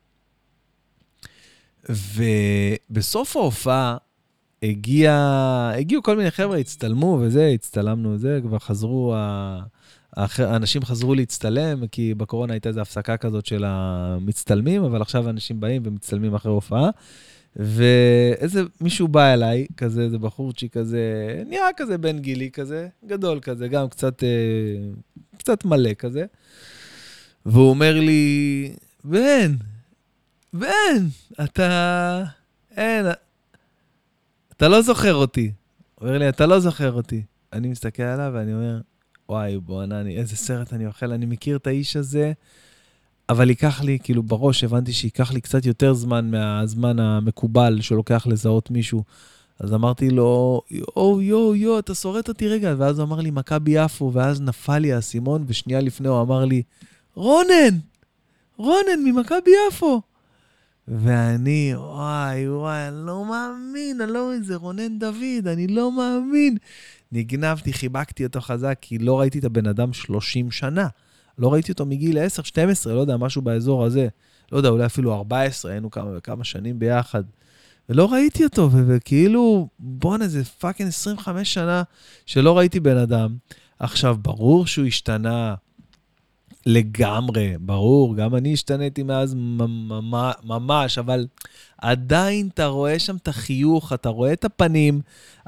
ובסוף 1.89 3.37
ההופעה 3.37 3.97
הגיע, 4.63 5.13
הגיעו 5.79 6.03
כל 6.03 6.17
מיני 6.17 6.31
חבר'ה, 6.31 6.59
הצטלמו 6.59 7.19
וזה, 7.23 7.47
הצטלמנו 7.47 8.13
וזה, 8.13 8.41
כבר 8.43 8.59
חזרו, 8.59 9.15
האנשים 10.17 10.85
חזרו 10.85 11.15
להצטלם, 11.15 11.87
כי 11.87 12.15
בקורונה 12.15 12.53
הייתה 12.53 12.69
איזו 12.69 12.81
הפסקה 12.81 13.17
כזאת 13.17 13.47
של 13.47 13.65
המצטלמים, 13.67 14.85
אבל 14.85 15.03
עכשיו 15.03 15.31
אנשים 15.31 15.61
באים 15.61 15.83
ומצטלמים 15.85 16.35
אחרי 16.35 16.53
הופעה. 16.53 16.91
ואיזה 17.57 18.63
מישהו 18.81 19.09
בא 19.09 19.33
אליי, 19.33 19.67
כזה, 19.77 20.03
איזה 20.03 20.19
בחורצ'י 20.19 20.69
כזה, 20.69 21.03
נראה 21.47 21.69
כזה 21.77 21.99
בן 21.99 22.19
גילי 22.19 22.51
כזה, 22.51 22.89
גדול 23.07 23.41
כזה, 23.41 23.69
גם 23.69 23.89
קצת, 23.89 24.23
אה, 24.23 24.29
קצת 25.39 25.65
מלא 25.65 25.95
כזה. 25.95 26.25
והוא 27.47 27.71
אומר 27.71 28.01
לי, 28.01 28.73
בן, 29.05 29.55
בן, 30.53 31.07
אתה... 31.45 32.25
אין, 32.77 33.07
אתה 34.57 34.69
לא 34.69 34.83
זוכר 34.83 35.15
אותי. 35.15 35.53
הוא 35.95 36.09
אומר 36.09 36.19
לי, 36.19 36.29
אתה 36.29 36.47
לא 36.47 36.61
זוכר 36.61 36.93
אותי. 36.93 37.23
אני 37.53 37.69
מסתכל 37.69 38.03
עליו 38.03 38.31
ואני 38.35 38.55
אומר, 38.55 38.81
וואי, 39.29 39.59
בואנה, 39.59 40.01
איזה 40.09 40.37
סרט 40.37 40.73
אני 40.73 40.87
אוכל, 40.87 41.13
אני 41.13 41.27
מכיר 41.27 41.57
את 41.57 41.67
האיש 41.67 41.97
הזה. 41.97 42.33
אבל 43.29 43.51
ייקח 43.51 43.83
לי, 43.83 43.99
כאילו 44.03 44.23
בראש 44.23 44.65
הבנתי 44.65 44.93
שייקח 44.93 45.33
לי 45.33 45.41
קצת 45.41 45.67
יותר 45.67 45.95
זמן 45.95 46.31
מהזמן 46.31 46.99
המקובל 46.99 47.81
שלוקח 47.81 48.27
לזהות 48.27 48.71
מישהו. 48.71 49.05
אז 49.61 49.75
אמרתי 49.75 50.11
לו, 50.11 50.63
יואו, 50.71 51.23
יואו, 51.23 51.55
יואו, 51.55 51.79
אתה 51.79 51.95
שורט 51.95 52.29
אותי 52.29 52.49
רגע. 52.49 52.75
ואז 52.79 52.99
הוא 52.99 53.07
אמר 53.07 53.21
לי, 53.21 53.31
מכבי 53.31 53.71
יפו, 53.71 54.11
ואז 54.15 54.41
נפל 54.41 54.79
לי 54.79 54.93
האסימון, 54.93 55.45
ושנייה 55.47 55.81
לפני 55.81 56.09
הוא 56.09 56.23
אמר 56.23 56.45
לי, 56.45 56.63
רונן, 57.15 57.79
רונן 58.57 59.05
ממכבי 59.05 59.51
יפו. 59.69 60.03
ואני, 60.89 61.73
וואי, 61.77 62.49
וואי, 62.49 62.89
אני 62.89 63.07
לא 63.07 63.25
מאמין, 63.25 64.01
אני 64.01 64.13
לא 64.13 64.27
מאמין, 64.27 64.43
זה 64.43 64.57
רונן 64.57 64.99
דוד, 64.99 65.47
אני 65.47 65.67
לא 65.67 65.93
מאמין. 65.93 66.57
נגנבתי, 67.13 67.73
חיבקתי 67.73 68.25
אותו 68.25 68.41
חזק, 68.41 68.79
כי 68.81 68.99
לא 68.99 69.21
ראיתי 69.21 69.39
את 69.39 69.45
הבן 69.45 69.67
אדם 69.67 69.93
30 69.93 70.51
שנה. 70.51 70.89
לא 71.39 71.53
ראיתי 71.53 71.73
אותו 71.73 71.87
מגיל 71.87 72.19
10, 72.19 72.43
12, 72.43 72.95
לא 72.95 73.01
יודע, 73.01 73.17
משהו 73.17 73.43
באזור 73.43 73.85
הזה. 73.85 74.09
לא 74.53 74.57
יודע, 74.57 74.69
אולי 74.69 74.87
אפילו 74.87 75.15
14, 75.15 75.73
היינו 75.73 75.91
כמה 75.91 76.11
וכמה 76.17 76.45
שנים 76.45 76.79
ביחד. 76.79 77.23
ולא 77.89 78.13
ראיתי 78.13 78.45
אותו, 78.45 78.71
וכאילו, 78.73 79.69
בואנה, 79.79 80.29
זה 80.29 80.45
fucking 80.45 80.89
25 80.89 81.55
שנה 81.55 81.83
שלא 82.27 82.59
ראיתי 82.59 82.81
בן 82.81 82.97
אדם. 82.97 83.37
עכשיו, 83.79 84.17
ברור 84.23 84.67
שהוא 84.67 84.87
השתנה 84.87 85.55
לגמרי, 86.67 87.55
ברור, 87.61 88.17
גם 88.17 88.35
אני 88.35 88.53
השתניתי 88.53 89.03
מאז 89.03 89.35
ממש, 90.45 90.99
אבל 90.99 91.27
עדיין 91.79 92.49
אתה 92.55 92.67
רואה 92.67 92.99
שם 92.99 93.17
את 93.17 93.29
החיוך, 93.29 93.93
אתה 93.93 94.09
רואה 94.09 94.33
את 94.33 94.45
הפנים, 94.45 95.01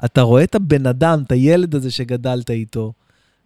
אתה 0.05 0.21
רואה 0.21 0.43
את 0.43 0.55
הבן 0.55 0.85
אדם, 0.85 1.23
את 1.25 1.31
הילד 1.31 1.75
הזה 1.75 1.91
שגדלת 1.91 2.49
איתו. 2.49 2.93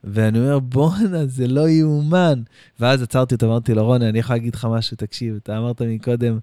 ואני 0.03 0.39
אומר, 0.39 0.59
בואנה, 0.59 1.25
זה 1.25 1.47
לא 1.47 1.69
יאומן. 1.69 2.41
ואז 2.79 3.01
עצרתי 3.01 3.35
אותו, 3.35 3.45
אמרתי 3.45 3.73
לו, 3.73 3.85
רוני, 3.85 4.09
אני 4.09 4.19
יכול 4.19 4.35
להגיד 4.35 4.55
לך 4.55 4.67
משהו, 4.71 4.97
תקשיב, 4.97 5.35
אתה 5.43 5.57
אמרת 5.57 5.81
מקודם, 5.81 6.39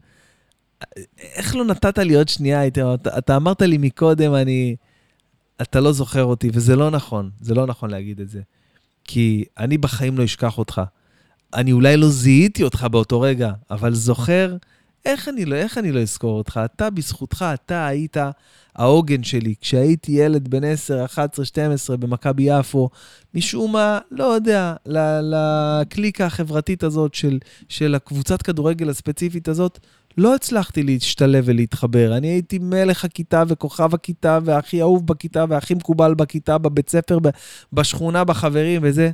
איך 1.21 1.57
לא 1.57 1.64
נתת 1.64 1.99
לי 1.99 2.14
עוד 2.14 2.29
שנייה? 2.29 2.66
אתה, 2.66 2.94
אתה 3.18 3.37
אמרת 3.37 3.62
לי 3.62 3.79
מקודם, 3.79 4.35
אני... 4.35 4.77
אתה 5.62 5.81
לא 5.81 5.92
זוכר 5.92 6.25
אותי, 6.25 6.51
וזה 6.53 6.77
לא 6.77 6.90
נכון, 6.90 7.31
זה 7.40 7.55
לא 7.55 7.66
נכון 7.66 7.90
להגיד 7.90 8.21
את 8.21 8.29
זה. 8.29 8.40
כי 9.05 9.44
אני 9.59 9.79
בחיים 9.79 10.18
לא 10.18 10.25
אשכח 10.25 10.59
אותך. 10.59 10.83
אני 11.55 11.73
אולי 11.73 11.97
לא 11.97 12.09
זיהיתי 12.09 12.62
אותך 12.62 12.87
באותו 12.90 13.21
רגע, 13.21 13.53
אבל 13.71 13.94
זוכר, 13.94 14.57
איך 15.04 15.28
אני 15.28 15.44
לא, 15.44 15.56
איך 15.56 15.78
אני 15.78 15.92
לא 15.92 16.00
אזכור 16.00 16.38
אותך? 16.38 16.61
אתה, 16.64 16.90
בזכותך, 16.90 17.44
אתה 17.54 17.87
היית 17.87 18.16
העוגן 18.76 19.22
שלי. 19.22 19.54
כשהייתי 19.61 20.12
ילד 20.12 20.48
בן 20.48 20.64
10, 20.64 21.04
11, 21.04 21.44
12 21.44 21.96
במכבי 21.96 22.42
יפו, 22.42 22.90
משום 23.34 23.72
מה, 23.72 23.98
לא 24.11 24.24
יודע, 24.24 24.74
לקליקה 25.22 26.26
החברתית 26.26 26.82
הזאת 26.82 27.14
של, 27.14 27.38
של 27.68 27.94
הקבוצת 27.94 28.42
כדורגל 28.42 28.88
הספציפית 28.90 29.48
הזאת, 29.48 29.78
לא 30.18 30.34
הצלחתי 30.34 30.82
להשתלב 30.82 31.44
ולהתחבר. 31.46 32.16
אני 32.16 32.26
הייתי 32.26 32.58
מלך 32.58 33.04
הכיתה 33.04 33.42
וכוכב 33.48 33.94
הכיתה 33.94 34.38
והכי 34.44 34.80
אהוב 34.80 35.06
בכיתה 35.06 35.44
והכי 35.48 35.74
מקובל 35.74 36.14
בכיתה, 36.14 36.58
בבית 36.58 36.90
ספר, 36.90 37.18
בשכונה, 37.72 38.24
בחברים 38.24 38.80
וזה. 38.84 39.11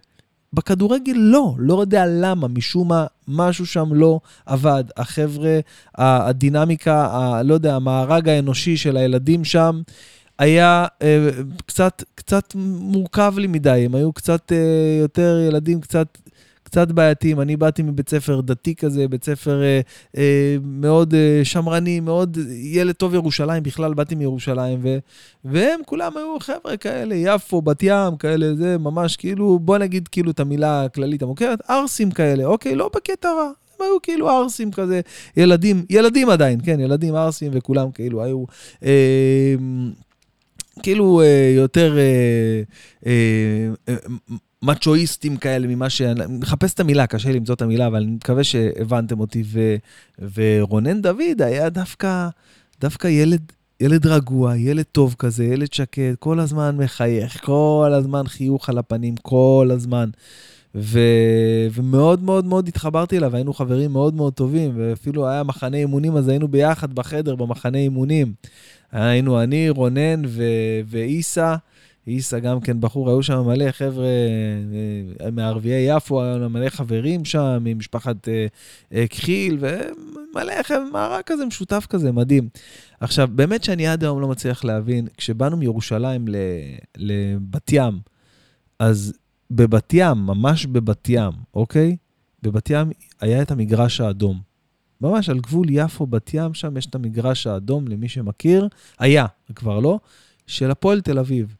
בכדורגל 0.54 1.14
לא, 1.16 1.54
לא 1.58 1.80
יודע 1.80 2.04
למה, 2.06 2.48
משום 2.48 2.88
מה, 2.88 3.06
משהו 3.28 3.66
שם 3.66 3.94
לא 3.94 4.20
עבד. 4.46 4.84
החבר'ה, 4.96 5.60
הדינמיקה, 5.94 7.06
ה, 7.06 7.42
לא 7.42 7.54
יודע, 7.54 7.74
המארג 7.74 8.28
האנושי 8.28 8.76
של 8.76 8.96
הילדים 8.96 9.44
שם, 9.44 9.82
היה 10.38 10.86
אה, 11.02 11.28
קצת, 11.66 12.02
קצת 12.14 12.52
מורכב 12.80 13.34
לי 13.36 13.46
מדי, 13.46 13.82
הם 13.84 13.94
היו 13.94 14.12
קצת 14.12 14.52
אה, 14.52 14.98
יותר 15.00 15.40
ילדים, 15.48 15.80
קצת 15.80 16.18
קצת 16.74 16.92
בעייתיים. 16.92 17.40
אני 17.40 17.56
באתי 17.56 17.82
מבית 17.82 18.08
ספר 18.08 18.40
דתי 18.40 18.74
כזה, 18.74 19.08
בית 19.08 19.24
ספר 19.24 19.62
אה, 19.62 19.80
אה, 20.16 20.56
מאוד 20.62 21.14
אה, 21.14 21.40
שמרני, 21.44 22.00
מאוד 22.00 22.38
ילד 22.50 22.94
טוב 22.94 23.14
ירושלים, 23.14 23.62
בכלל 23.62 23.94
באתי 23.94 24.14
מירושלים, 24.14 24.78
ו, 24.82 24.98
והם 25.44 25.80
כולם 25.86 26.16
היו 26.16 26.36
חבר'ה 26.40 26.76
כאלה, 26.76 27.14
יפו, 27.14 27.62
בת 27.62 27.82
ים, 27.82 28.16
כאלה, 28.18 28.54
זה 28.54 28.78
ממש 28.78 29.16
כאילו, 29.16 29.58
בוא 29.58 29.78
נגיד 29.78 30.08
כאילו 30.08 30.30
את 30.30 30.40
המילה 30.40 30.84
הכללית 30.84 31.22
המוכרת, 31.22 31.70
ערסים 31.70 32.10
כאלה, 32.10 32.44
אוקיי? 32.44 32.74
לא 32.74 32.90
בקטע 32.96 33.28
רע. 33.28 33.50
הם 33.80 33.86
היו 33.86 34.02
כאילו 34.02 34.28
ערסים 34.28 34.72
כזה, 34.72 35.00
ילדים, 35.36 35.84
ילדים 35.90 36.28
עדיין, 36.28 36.60
כן, 36.64 36.80
ילדים 36.80 37.14
ערסים, 37.14 37.50
וכולם 37.54 37.90
כאילו 37.90 38.22
היו... 38.22 38.44
אה, 38.84 39.54
כאילו 40.82 41.20
אה, 41.20 41.52
יותר 41.56 41.96
אה, 41.98 42.62
אה, 43.88 43.94
מצ'ואיסטים 44.64 45.36
כאלה 45.36 45.66
ממה 45.66 45.90
ש... 45.90 46.02
מחפש 46.28 46.74
את 46.74 46.80
המילה, 46.80 47.06
קשה 47.06 47.32
למצוא 47.32 47.54
את 47.54 47.62
המילה, 47.62 47.86
אבל 47.86 48.02
אני 48.02 48.12
מקווה 48.12 48.44
שהבנתם 48.44 49.20
אותי. 49.20 49.42
ו... 49.46 49.76
ורונן 50.34 51.02
דוד 51.02 51.42
היה 51.42 51.68
דווקא, 51.68 52.28
דווקא 52.80 53.08
ילד, 53.08 53.52
ילד 53.80 54.06
רגוע, 54.06 54.56
ילד 54.56 54.84
טוב 54.92 55.14
כזה, 55.18 55.44
ילד 55.44 55.72
שקט, 55.72 56.18
כל 56.18 56.40
הזמן 56.40 56.76
מחייך, 56.76 57.44
כל 57.44 57.92
הזמן 57.94 58.26
חיוך 58.26 58.68
על 58.68 58.78
הפנים, 58.78 59.16
כל 59.16 59.68
הזמן. 59.72 60.10
ו... 60.74 60.98
ומאוד 61.72 62.22
מאוד 62.22 62.44
מאוד 62.44 62.68
התחברתי 62.68 63.18
אליו, 63.18 63.36
היינו 63.36 63.54
חברים 63.54 63.92
מאוד 63.92 64.14
מאוד 64.14 64.32
טובים, 64.32 64.72
ואפילו 64.74 65.28
היה 65.28 65.42
מחנה 65.42 65.76
אימונים, 65.76 66.16
אז 66.16 66.28
היינו 66.28 66.48
ביחד 66.48 66.92
בחדר 66.92 67.34
במחנה 67.34 67.78
אימונים. 67.78 68.32
היינו 68.92 69.42
אני, 69.42 69.70
רונן 69.70 70.22
ואיסה. 70.86 71.56
איסה 72.06 72.38
גם 72.38 72.60
כן 72.60 72.80
בחור, 72.80 73.10
היו 73.10 73.22
שם 73.22 73.42
מלא 73.46 73.70
חבר'ה 73.70 74.06
אה, 75.24 75.30
מערביי 75.30 75.96
יפו, 75.96 76.22
היו 76.22 76.38
לנו 76.38 76.50
מלא 76.50 76.68
חברים 76.68 77.24
שם, 77.24 77.58
ממשפחת 77.60 78.28
אה, 78.28 78.46
אה, 78.92 79.06
כחיל, 79.08 79.58
ומלא 79.60 80.62
חבר'ה, 80.62 80.90
מארג 80.92 81.22
כזה 81.26 81.46
משותף 81.46 81.86
כזה, 81.90 82.12
מדהים. 82.12 82.48
עכשיו, 83.00 83.28
באמת 83.34 83.64
שאני 83.64 83.86
עד 83.86 84.04
היום 84.04 84.20
לא 84.20 84.28
מצליח 84.28 84.64
להבין, 84.64 85.06
כשבאנו 85.16 85.56
מירושלים 85.56 86.24
לבת 86.96 87.72
ים, 87.72 87.98
אז 88.78 89.14
בבת 89.50 89.94
ים, 89.94 90.18
ממש 90.18 90.66
בבת 90.66 91.08
ים, 91.08 91.32
אוקיי? 91.54 91.96
בבת 92.42 92.70
ים 92.70 92.90
היה 93.20 93.42
את 93.42 93.50
המגרש 93.50 94.00
האדום. 94.00 94.40
ממש 95.00 95.28
על 95.28 95.40
גבול 95.40 95.66
יפו-בת 95.70 96.30
ים, 96.34 96.54
שם 96.54 96.76
יש 96.76 96.86
את 96.86 96.94
המגרש 96.94 97.46
האדום, 97.46 97.88
למי 97.88 98.08
שמכיר, 98.08 98.68
היה, 98.98 99.26
כבר 99.54 99.78
לא, 99.80 99.98
של 100.46 100.70
הפועל 100.70 101.00
תל 101.00 101.18
אביב. 101.18 101.56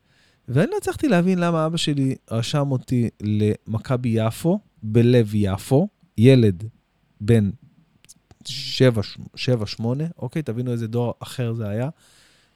ואני 0.48 0.70
לא 0.70 0.76
הצלחתי 0.76 1.08
להבין 1.08 1.38
למה 1.38 1.66
אבא 1.66 1.76
שלי 1.76 2.14
רשם 2.30 2.72
אותי 2.72 3.08
למכבי 3.22 4.08
יפו, 4.08 4.58
בלב 4.82 5.34
יפו, 5.34 5.88
ילד 6.18 6.64
בן 7.20 7.50
7-8, 8.48 8.48
אוקיי? 10.18 10.42
תבינו 10.42 10.72
איזה 10.72 10.86
דור 10.86 11.14
אחר 11.20 11.52
זה 11.52 11.68
היה. 11.68 11.88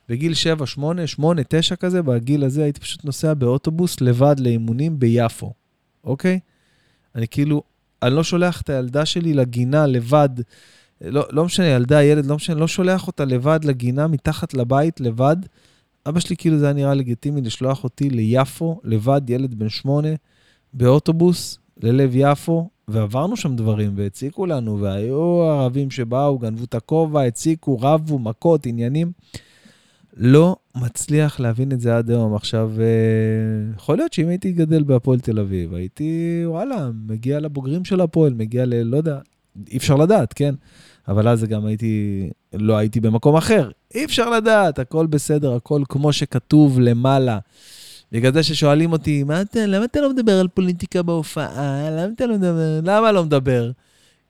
בגיל 0.08 0.34
7, 0.34 0.66
8, 0.66 1.06
8, 1.06 1.42
9 1.48 1.76
כזה, 1.76 2.02
בגיל 2.02 2.44
הזה 2.44 2.64
הייתי 2.64 2.80
פשוט 2.80 3.04
נוסע 3.04 3.34
באוטובוס 3.34 4.00
לבד 4.00 4.36
לאימונים 4.40 4.98
ביפו, 4.98 5.52
אוקיי? 6.04 6.40
אני 7.14 7.28
כאילו, 7.28 7.62
אני 8.02 8.14
לא 8.14 8.24
שולח 8.24 8.60
את 8.60 8.70
הילדה 8.70 9.06
שלי 9.06 9.34
לגינה 9.34 9.86
לבד, 9.86 10.28
לא, 11.00 11.26
לא 11.30 11.44
משנה, 11.44 11.66
ילדה, 11.66 12.02
ילד, 12.02 12.26
לא 12.26 12.36
משנה, 12.36 12.56
לא 12.60 12.68
שולח 12.68 13.06
אותה 13.06 13.24
לבד 13.24 13.64
לגינה 13.64 14.06
מתחת 14.06 14.54
לבית 14.54 15.00
לבד. 15.00 15.36
אבא 16.06 16.20
שלי 16.20 16.36
כאילו 16.36 16.58
זה 16.58 16.64
היה 16.64 16.74
נראה 16.74 16.94
לגיטימי 16.94 17.40
לשלוח 17.40 17.84
אותי 17.84 18.10
ליפו, 18.10 18.80
לבד, 18.84 19.30
ילד 19.30 19.54
בן 19.54 19.68
שמונה, 19.68 20.08
באוטובוס 20.72 21.58
ללב 21.82 22.10
יפו, 22.14 22.68
ועברנו 22.88 23.36
שם 23.36 23.56
דברים, 23.56 23.92
והציקו 23.96 24.46
לנו, 24.46 24.80
והיו 24.80 25.42
ערבים 25.42 25.90
שבאו, 25.90 26.38
גנבו 26.38 26.64
את 26.64 26.74
הכובע, 26.74 27.22
הציקו, 27.22 27.78
רבו, 27.80 28.18
מכות, 28.18 28.66
עניינים. 28.66 29.12
לא 30.16 30.56
מצליח 30.76 31.40
להבין 31.40 31.72
את 31.72 31.80
זה 31.80 31.96
עד 31.96 32.10
היום. 32.10 32.34
עכשיו, 32.34 32.72
אה, 32.78 33.74
יכול 33.76 33.96
להיות 33.96 34.12
שאם 34.12 34.28
הייתי 34.28 34.52
גדל 34.52 34.82
בהפועל 34.82 35.20
תל 35.20 35.38
אביב, 35.38 35.74
הייתי, 35.74 36.42
וואלה, 36.44 36.90
מגיע 37.06 37.40
לבוגרים 37.40 37.84
של 37.84 38.00
הפועל, 38.00 38.34
מגיע 38.34 38.64
ל... 38.66 38.74
לא 38.74 38.96
יודע, 38.96 39.18
אי 39.70 39.76
אפשר 39.76 39.96
לדעת, 39.96 40.32
כן? 40.32 40.54
אבל 41.08 41.28
אז 41.28 41.44
גם 41.44 41.66
הייתי, 41.66 42.28
לא 42.52 42.76
הייתי 42.76 43.00
במקום 43.00 43.36
אחר. 43.36 43.70
אי 43.94 44.04
אפשר 44.04 44.30
לדעת, 44.30 44.78
הכל 44.78 45.06
בסדר, 45.06 45.54
הכל 45.54 45.82
כמו 45.88 46.12
שכתוב 46.12 46.80
למעלה. 46.80 47.38
בגלל 48.12 48.32
זה 48.32 48.42
ששואלים 48.42 48.92
אותי, 48.92 49.24
מה 49.24 49.40
אתה, 49.40 49.66
למה 49.66 49.84
אתה 49.84 50.00
לא 50.00 50.10
מדבר 50.10 50.40
על 50.40 50.48
פוליטיקה 50.48 51.02
בהופעה? 51.02 51.90
למה 51.90 52.12
אתה 52.16 52.26
לא 52.26 52.34
מדבר? 52.34 52.80
למה 52.82 53.12
לא 53.12 53.24
מדבר? 53.24 53.70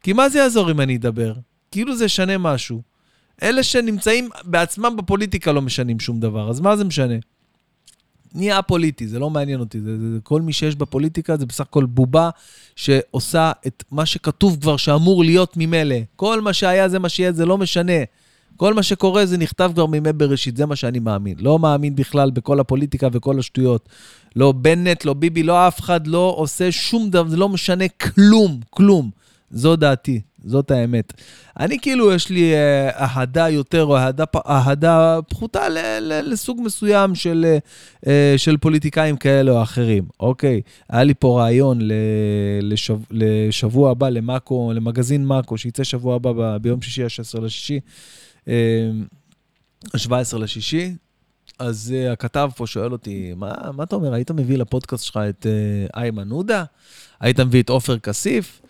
כי 0.03 0.13
מה 0.13 0.29
זה 0.29 0.39
יעזור 0.39 0.71
אם 0.71 0.81
אני 0.81 0.97
אדבר? 0.97 1.33
כאילו 1.71 1.97
זה 1.97 2.05
ישנה 2.05 2.39
משהו. 2.39 2.83
אלה 3.43 3.63
שנמצאים 3.63 4.29
בעצמם 4.45 4.97
בפוליטיקה 4.97 5.53
לא 5.53 5.63
משנים 5.63 6.01
שום 6.01 6.21
דבר, 6.21 6.51
אז 6.51 6.61
מה 6.61 6.77
זה 6.77 6.85
משנה? 6.85 7.15
נהיה 8.35 8.63
פוליטי, 8.63 9.09
זה 9.09 9.19
לא 9.19 9.31
מעניין 9.31 9.61
אותי. 9.61 9.81
זה, 9.81 9.99
זה, 9.99 10.13
זה, 10.13 10.19
כל 10.23 10.43
מי 10.43 10.53
שיש 10.53 10.77
בפוליטיקה 10.77 11.37
זה 11.37 11.47
בסך 11.47 11.61
הכל 11.61 11.85
בובה 11.85 12.31
שעושה 12.77 13.53
את 13.67 13.85
מה 13.91 14.07
שכתוב 14.07 14.57
כבר 14.61 14.77
שאמור 14.77 15.25
להיות 15.25 15.57
ממילא. 15.57 15.97
כל 16.17 16.41
מה 16.41 16.53
שהיה 16.53 16.89
זה 16.89 16.99
מה 16.99 17.09
שיהיה, 17.09 17.33
זה 17.33 17.47
לא 17.47 17.59
משנה. 17.59 18.03
כל 18.57 18.75
מה 18.75 18.83
שקורה 18.83 19.27
זה 19.27 19.39
נכתב 19.39 19.71
כבר 19.75 19.87
מימי 19.87 20.13
בראשית, 20.13 20.57
זה 20.57 20.67
מה 20.67 20.77
שאני 20.77 20.99
מאמין. 20.99 21.35
לא 21.41 21.59
מאמין 21.59 21.97
בכלל 21.97 22.31
בכל 22.31 22.61
הפוליטיקה 22.61 23.09
וכל 23.13 23.39
השטויות. 23.39 23.89
לא 24.37 24.53
בנט, 24.53 25.05
לא 25.05 25.15
ביבי, 25.15 25.43
לא 25.43 25.69
אף 25.69 25.81
אחד 25.81 26.07
לא 26.07 26.35
עושה 26.37 26.73
שום 26.73 27.11
דבר, 27.11 27.29
זה 27.29 27.37
לא 27.37 27.49
משנה 27.49 27.89
כלום, 27.89 28.61
כלום. 28.71 29.11
זו 29.51 29.77
דעתי, 29.77 30.21
זאת 30.45 30.71
האמת. 30.71 31.13
אני 31.61 31.79
כאילו, 31.79 32.13
יש 32.13 32.31
לי 32.31 32.55
אה, 32.55 32.91
אהדה 32.91 33.49
יותר, 33.49 33.85
או 33.85 33.97
אהדה, 33.97 34.25
אהדה 34.47 35.19
פחותה 35.29 35.69
ל, 35.69 35.79
ל, 36.01 36.33
לסוג 36.33 36.61
מסוים 36.65 37.15
של, 37.15 37.57
אה, 38.07 38.35
של 38.37 38.57
פוליטיקאים 38.57 39.17
כאלה 39.17 39.53
או 39.53 39.63
אחרים, 39.63 40.05
אוקיי? 40.21 40.61
היה 40.89 41.05
לי 41.05 41.15
פה 41.15 41.41
רעיון 41.41 41.79
לשב, 42.63 42.99
לשבוע 43.11 43.91
הבא 43.91 44.09
למאקו, 44.09 44.73
למגזין 44.75 45.25
מאקו, 45.25 45.59
שייצא 45.59 45.85
שבוע 45.85 46.17
הבא 46.17 46.33
ב, 46.33 46.57
ביום 46.57 46.83
שישי, 46.83 47.03
ה-16 47.03 47.41
לשישי, 47.41 47.81
ה-17 48.47 50.13
אה, 50.13 50.39
לשישי. 50.39 50.95
אז 51.59 51.95
uh, 51.95 52.13
הכתב 52.13 52.51
פה 52.57 52.67
שואל 52.67 52.93
אותי, 52.93 53.33
מה, 53.37 53.53
מה 53.73 53.85
אתה 53.85 53.97
אומר, 53.97 54.15
היית 54.15 54.31
מביא 54.31 54.59
לפודקאסט 54.59 55.05
שלך 55.05 55.17
את 55.29 55.47
uh, 55.47 55.97
איימן 55.97 56.31
עודה? 56.31 56.65
היית 57.21 57.41
מביא 57.41 57.63
את 57.63 57.69
עופר 57.69 57.99
כסיף? 57.99 58.61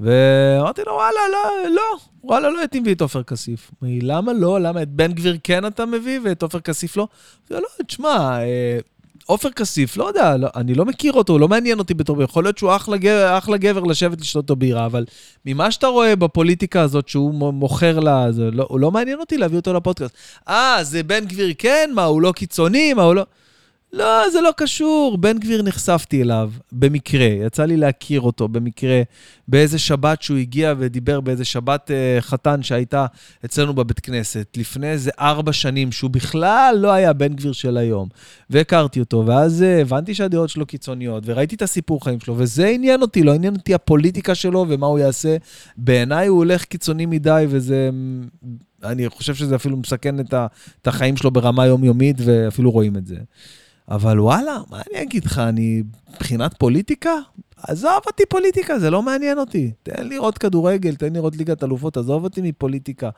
ואמרתי 0.00 0.82
לו, 0.86 0.92
וואלה, 0.92 1.20
לא, 1.32 1.70
לא, 1.70 1.98
וואלה, 2.24 2.50
לא 2.50 2.58
הייתי 2.58 2.80
מביא 2.80 2.94
את 2.94 3.00
עופר 3.00 3.22
כסיף. 3.22 3.70
למה 3.82 4.32
לא? 4.32 4.60
למה 4.60 4.82
את 4.82 4.88
בן 4.88 5.12
גביר 5.12 5.38
כן 5.44 5.66
אתה 5.66 5.86
מביא 5.86 6.20
ואת 6.24 6.42
עופר 6.42 6.60
כסיף 6.60 6.96
לא? 6.96 7.08
לא, 7.50 7.60
תשמע, 7.86 8.38
אה, 8.40 8.78
עופר 9.26 9.50
כסיף, 9.50 9.96
לא 9.96 10.04
יודע, 10.04 10.36
לא, 10.36 10.48
אני 10.56 10.74
לא 10.74 10.84
מכיר 10.84 11.12
אותו, 11.12 11.32
הוא 11.32 11.40
לא 11.40 11.48
מעניין 11.48 11.78
אותי 11.78 11.94
בתור, 11.94 12.22
יכול 12.22 12.44
להיות 12.44 12.58
שהוא 12.58 12.76
אחלה 12.76 12.96
גבר, 12.96 13.38
אחלה 13.38 13.56
גבר 13.56 13.80
לשבת 13.80 14.20
לשתות 14.20 14.42
אותו 14.42 14.56
בירה, 14.56 14.86
אבל 14.86 15.04
ממה 15.46 15.70
שאתה 15.70 15.86
רואה 15.86 16.16
בפוליטיקה 16.16 16.80
הזאת 16.80 17.08
שהוא 17.08 17.34
מוכר 17.34 18.00
לה, 18.00 18.32
זה 18.32 18.50
לא, 18.50 18.68
לא 18.80 18.90
מעניין 18.90 19.20
אותי 19.20 19.38
להביא 19.38 19.58
אותו 19.58 19.72
לפודקאסט. 19.72 20.14
אה, 20.48 20.78
זה 20.82 21.02
בן 21.02 21.24
גביר 21.24 21.52
כן? 21.58 21.90
מה, 21.94 22.04
הוא 22.04 22.22
לא 22.22 22.32
קיצוני? 22.32 22.94
מה, 22.94 23.02
הוא 23.02 23.14
לא... 23.14 23.26
לא, 23.96 24.30
זה 24.32 24.40
לא 24.40 24.50
קשור. 24.56 25.18
בן 25.18 25.38
גביר 25.38 25.62
נחשפתי 25.62 26.22
אליו 26.22 26.50
במקרה, 26.72 27.26
יצא 27.26 27.64
לי 27.64 27.76
להכיר 27.76 28.20
אותו 28.20 28.48
במקרה, 28.48 29.02
באיזה 29.48 29.78
שבת 29.78 30.22
שהוא 30.22 30.38
הגיע 30.38 30.74
ודיבר 30.78 31.20
באיזה 31.20 31.44
שבת 31.44 31.90
uh, 31.90 32.20
חתן 32.20 32.62
שהייתה 32.62 33.06
אצלנו 33.44 33.74
בבית 33.74 34.00
כנסת, 34.00 34.56
לפני 34.56 34.90
איזה 34.90 35.10
ארבע 35.20 35.52
שנים, 35.52 35.92
שהוא 35.92 36.10
בכלל 36.10 36.76
לא 36.78 36.92
היה 36.92 37.12
בן 37.12 37.34
גביר 37.34 37.52
של 37.52 37.76
היום. 37.76 38.08
והכרתי 38.50 39.00
אותו, 39.00 39.24
ואז 39.26 39.62
uh, 39.62 39.82
הבנתי 39.82 40.14
שהדעות 40.14 40.50
שלו 40.50 40.66
קיצוניות, 40.66 41.22
וראיתי 41.26 41.54
את 41.54 41.62
הסיפור 41.62 42.04
חיים 42.04 42.20
שלו, 42.20 42.34
וזה 42.38 42.66
עניין 42.66 43.02
אותי, 43.02 43.22
לא 43.22 43.34
עניין 43.34 43.54
אותי 43.54 43.74
הפוליטיקה 43.74 44.34
שלו 44.34 44.66
ומה 44.68 44.86
הוא 44.86 44.98
יעשה. 44.98 45.36
בעיניי 45.76 46.26
הוא 46.26 46.38
הולך 46.38 46.64
קיצוני 46.64 47.06
מדי, 47.06 47.46
וזה... 47.48 47.90
אני 48.84 49.08
חושב 49.08 49.34
שזה 49.34 49.56
אפילו 49.56 49.76
מסכן 49.76 50.20
את, 50.20 50.34
ה, 50.34 50.46
את 50.82 50.86
החיים 50.86 51.16
שלו 51.16 51.30
ברמה 51.30 51.66
יומיומית, 51.66 52.16
ואפילו 52.24 52.70
רואים 52.70 52.96
את 52.96 53.06
זה. 53.06 53.16
אבל 53.88 54.20
וואלה, 54.20 54.58
מה 54.70 54.82
אני 54.90 55.02
אגיד 55.02 55.24
לך, 55.24 55.38
אני 55.38 55.82
מבחינת 56.14 56.54
פוליטיקה? 56.58 57.12
עזוב 57.62 58.00
אותי 58.06 58.22
פוליטיקה, 58.28 58.78
זה 58.78 58.90
לא 58.90 59.02
מעניין 59.02 59.38
אותי. 59.38 59.70
תן 59.82 60.08
לראות 60.08 60.38
כדורגל, 60.38 60.94
תן 60.94 61.12
לראות 61.12 61.36
ליגת 61.36 61.64
אלופות, 61.64 61.96
עזוב 61.96 62.24
אותי 62.24 62.40
מפוליטיקה. 62.40 63.10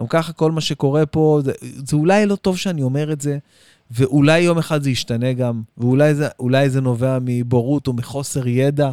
גם 0.00 0.06
ככה 0.06 0.32
כל 0.32 0.52
מה 0.52 0.60
שקורה 0.60 1.06
פה, 1.06 1.40
זה, 1.44 1.52
זה 1.60 1.96
אולי 1.96 2.26
לא 2.26 2.36
טוב 2.36 2.56
שאני 2.56 2.82
אומר 2.82 3.12
את 3.12 3.20
זה, 3.20 3.38
ואולי 3.90 4.40
יום 4.40 4.58
אחד 4.58 4.82
זה 4.82 4.90
ישתנה 4.90 5.32
גם, 5.32 5.62
ואולי 5.78 6.14
זה, 6.14 6.28
זה 6.68 6.80
נובע 6.80 7.18
מבורות 7.20 7.86
או 7.86 7.92
מחוסר 7.92 8.48
ידע. 8.48 8.90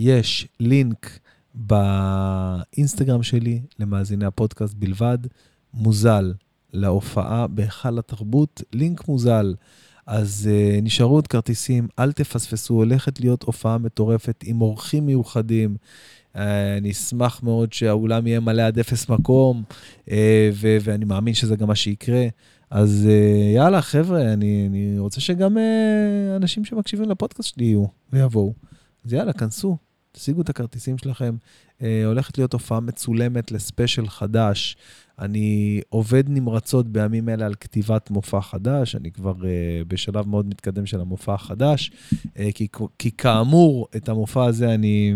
יש 0.03 0.47
לינק 0.59 1.19
באינסטגרם 1.55 3.23
שלי 3.23 3.61
למאזיני 3.79 4.25
הפודקאסט 4.25 4.73
בלבד, 4.73 5.17
מוזל 5.73 6.33
להופעה 6.73 7.47
בהיכל 7.47 7.99
התרבות, 7.99 8.61
לינק 8.73 9.07
מוזל. 9.07 9.55
אז 10.07 10.49
uh, 10.51 10.81
נשארו 10.81 11.15
עוד 11.15 11.27
כרטיסים, 11.27 11.87
אל 11.99 12.11
תפספסו, 12.11 12.73
הולכת 12.73 13.19
להיות 13.19 13.43
הופעה 13.43 13.77
מטורפת 13.77 14.43
עם 14.45 14.61
אורחים 14.61 15.05
מיוחדים. 15.05 15.75
Uh, 16.33 16.37
אני 16.77 16.91
אשמח 16.91 17.43
מאוד 17.43 17.73
שהאולם 17.73 18.27
יהיה 18.27 18.39
מלא 18.39 18.61
עד 18.61 18.79
אפס 18.79 19.09
מקום, 19.09 19.63
uh, 20.05 20.11
ו- 20.53 20.77
ואני 20.81 21.05
מאמין 21.05 21.33
שזה 21.33 21.55
גם 21.55 21.67
מה 21.67 21.75
שיקרה. 21.75 22.27
אז 22.69 23.07
uh, 23.07 23.55
יאללה, 23.55 23.81
חבר'ה, 23.81 24.33
אני, 24.33 24.67
אני 24.69 24.99
רוצה 24.99 25.21
שגם 25.21 25.57
uh, 25.57 26.35
אנשים 26.35 26.65
שמקשיבים 26.65 27.09
לפודקאסט 27.09 27.53
שלי 27.53 27.65
יהיו 27.65 27.85
ויבואו. 28.13 28.53
אז 29.05 29.13
יאללה, 29.13 29.33
כנסו, 29.33 29.77
תשיגו 30.11 30.41
את 30.41 30.49
הכרטיסים 30.49 30.97
שלכם. 30.97 31.35
אה, 31.81 32.05
הולכת 32.05 32.37
להיות 32.37 32.53
הופעה 32.53 32.79
מצולמת 32.79 33.51
לספיישל 33.51 34.07
חדש. 34.07 34.77
אני 35.19 35.81
עובד 35.89 36.23
נמרצות 36.27 36.87
בימים 36.87 37.29
אלה 37.29 37.45
על 37.45 37.55
כתיבת 37.55 38.09
מופע 38.09 38.41
חדש, 38.41 38.95
אני 38.95 39.11
כבר 39.11 39.45
אה, 39.45 39.81
בשלב 39.87 40.27
מאוד 40.27 40.47
מתקדם 40.47 40.85
של 40.85 41.01
המופע 41.01 41.33
החדש, 41.33 41.91
אה, 42.39 42.49
כי, 42.55 42.67
כי 42.99 43.11
כאמור, 43.11 43.87
את 43.95 44.09
המופע 44.09 44.45
הזה 44.45 44.73
אני... 44.73 45.13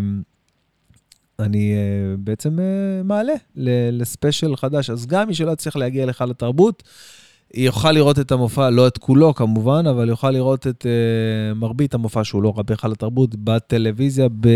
אני 1.39 1.73
uh, 1.73 2.17
בעצם 2.19 2.59
uh, 2.59 3.03
מעלה 3.03 3.33
לספיישל 3.91 4.55
חדש. 4.55 4.89
אז 4.89 5.05
גם 5.05 5.27
מי 5.27 5.35
שלא 5.35 5.51
יצליח 5.51 5.75
להגיע 5.75 6.05
לך 6.05 6.21
לתרבות, 6.21 6.83
יוכל 7.55 7.91
לראות 7.91 8.19
את 8.19 8.31
המופע, 8.31 8.69
לא 8.69 8.87
את 8.87 8.97
כולו 8.97 9.33
כמובן, 9.33 9.87
אבל 9.87 10.09
יוכל 10.09 10.31
לראות 10.31 10.67
את 10.67 10.85
uh, 10.85 11.55
מרבית 11.55 11.93
המופע 11.93 12.23
שהוא 12.23 12.43
לא 12.43 12.53
רבי 12.57 12.75
חל 12.75 12.91
התרבות 12.91 13.35
בטלוויזיה, 13.35 14.27
ב, 14.39 14.49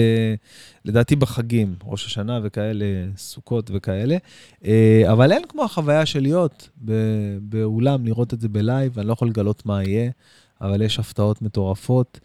לדעתי 0.86 1.16
בחגים, 1.16 1.76
ראש 1.84 2.06
השנה 2.06 2.40
וכאלה, 2.44 2.86
סוכות 3.18 3.72
וכאלה. 3.74 4.18
Uh, 4.62 4.66
אבל 5.12 5.32
אין 5.32 5.42
כמו 5.50 5.64
החוויה 5.64 6.06
של 6.06 6.22
להיות 6.22 6.70
באולם, 7.42 8.06
לראות 8.06 8.34
את 8.34 8.42
זה 8.42 8.50
בלייב, 8.50 9.00
אני 9.00 9.08
לא 9.08 9.14
יכול 9.14 9.28
לגלות 9.28 9.66
מה 9.66 9.84
יהיה, 9.84 10.12
אבל 10.62 10.82
יש 10.82 11.00
הפתעות 11.00 11.42
מטורפות. 11.42 12.20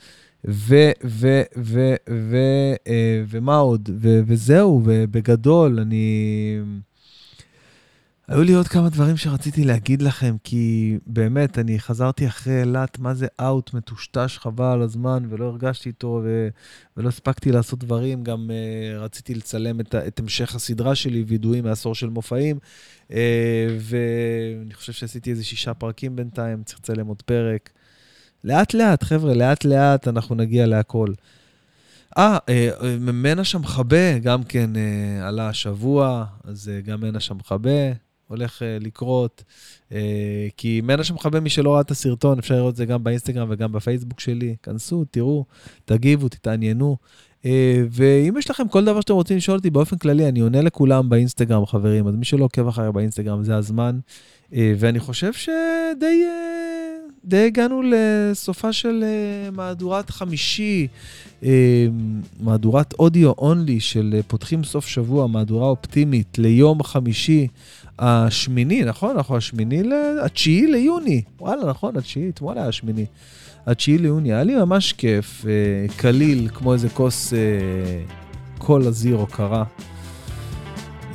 ו, 0.49 0.75
ו, 1.05 1.43
ו, 1.57 1.95
ו, 2.11 2.37
uh, 2.85 2.91
ומה 3.29 3.57
עוד? 3.57 3.91
ו, 4.01 4.21
וזהו, 4.27 4.83
ובגדול, 4.85 5.81
אני... 5.81 6.59
היו 8.29 8.43
לי 8.43 8.53
עוד 8.53 8.69
כמה 8.69 8.89
דברים 8.89 9.17
שרציתי 9.17 9.65
להגיד 9.65 10.03
לכם, 10.03 10.37
כי 10.45 10.99
באמת, 11.07 11.59
אני 11.59 11.81
חזרתי 11.81 12.27
אחרי 12.27 12.61
אילת, 12.61 12.99
מה 12.99 13.15
זה 13.15 13.27
אאוט, 13.41 13.75
מטושטש, 13.75 14.39
חבל 14.39 14.65
על 14.65 14.83
הזמן, 14.83 15.27
ולא 15.31 15.45
הרגשתי 15.45 15.89
איתו, 15.89 16.21
ו... 16.25 16.49
ולא 16.97 17.09
הספקתי 17.09 17.53
לעשות 17.53 17.79
דברים. 17.85 18.25
גם 18.25 18.51
uh, 18.51 18.99
רציתי 18.99 19.35
לצלם 19.35 19.81
את, 19.81 19.95
את 19.95 20.21
המשך 20.21 20.55
הסדרה 20.55 20.95
שלי, 20.95 21.25
וידועים 21.27 21.65
מעשור 21.65 21.95
של 21.95 22.09
מופעים, 22.09 22.59
uh, 23.09 23.13
ואני 23.79 24.75
חושב 24.75 24.93
שעשיתי 24.93 25.31
איזה 25.31 25.45
שישה 25.45 25.75
פרקים 25.75 26.17
בינתיים, 26.17 26.63
צריך 26.63 26.79
לצלם 26.79 27.07
עוד 27.07 27.23
פרק. 27.23 27.71
לאט-לאט, 28.45 29.03
חבר'ה, 29.03 29.35
לאט-לאט 29.35 30.09
אנחנו 30.09 30.35
נגיע 30.35 30.67
להכל. 30.67 31.09
אה, 32.19 32.39
אה 32.49 32.71
מנה 32.99 33.45
שם 33.45 33.65
חבה, 33.65 34.19
גם 34.19 34.43
כן 34.43 34.71
עלה 35.23 35.49
השבוע, 35.49 36.25
אז 36.45 36.71
גם 36.85 37.01
מנה 37.01 37.21
שם 37.21 37.37
חבה, 37.43 38.04
הולך 38.29 38.59
uh, 38.59 38.85
לקרות, 38.85 39.45
uh, 39.91 39.95
כי 40.57 40.81
מנה 40.85 41.05
שמכבה 41.05 41.41
מי 41.41 41.51
שלא 41.51 41.73
ראה 41.73 41.81
את 41.81 41.91
הסרטון, 41.91 42.39
אפשר 42.39 42.55
לראות 42.55 42.73
את 42.73 42.77
זה 42.77 42.85
גם 42.85 43.05
באינסטגרם 43.05 43.49
וגם 43.51 43.73
בפייסבוק 43.73 44.21
שלי. 44.21 44.57
כנסו, 44.63 45.05
תראו, 45.11 45.45
תגיבו, 45.85 46.29
תתעניינו. 46.29 46.97
Uh, 47.43 47.47
ואם 47.91 48.35
יש 48.39 48.51
לכם 48.51 48.69
כל 48.69 48.85
דבר 48.85 49.01
שאתם 49.01 49.15
רוצים 49.15 49.37
לשאול 49.37 49.57
אותי 49.57 49.71
באופן 49.71 49.99
כללי, 49.99 50.29
אני 50.29 50.41
עונה 50.41 50.61
לכולם 50.63 51.09
באינסטגרם, 51.09 51.67
חברים. 51.67 52.07
אז 52.07 52.15
מי 52.15 52.25
שלא 52.25 52.45
עוקב 52.45 52.69
אחריי 52.69 52.93
באינסטגרם, 52.93 53.43
זה 53.43 53.57
הזמן. 53.57 53.99
ואני 54.53 55.01
חושב 55.01 55.33
שדי... 55.33 56.25
די 57.25 57.47
הגענו 57.47 57.83
לסופה 57.83 58.73
של 58.73 59.05
מהדורת 59.53 60.11
חמישי, 60.11 60.87
מהדורת 62.41 62.95
אודיו 62.99 63.33
אונלי 63.39 63.81
של 63.81 64.21
פותחים 64.27 64.65
סוף 64.65 64.87
שבוע, 64.87 65.27
מהדורה 65.27 65.69
אופטימית 65.69 66.39
ליום 66.39 66.83
חמישי. 66.83 67.47
השמיני, 67.99 68.85
נכון? 68.85 69.17
אנחנו 69.17 69.37
השמיני, 69.37 69.83
התשיעי 70.25 70.67
ליוני. 70.67 71.23
וואלה, 71.41 71.65
נכון, 71.67 71.97
התשיעי, 71.97 72.29
אתמול 72.29 72.59
היה 72.59 72.69
השמיני. 72.69 73.07
התשיעי 73.67 73.99
ליוני, 73.99 74.33
היה 74.33 74.43
לי 74.45 74.55
ממש 74.55 74.93
כיף, 74.93 75.45
אה, 75.47 75.97
קליל, 75.97 76.49
כמו 76.55 76.73
איזה 76.73 76.89
כוס 76.89 77.35
אה, 77.35 77.39
קולה 78.59 78.91
זירו 78.91 79.27
קרה. 79.27 79.65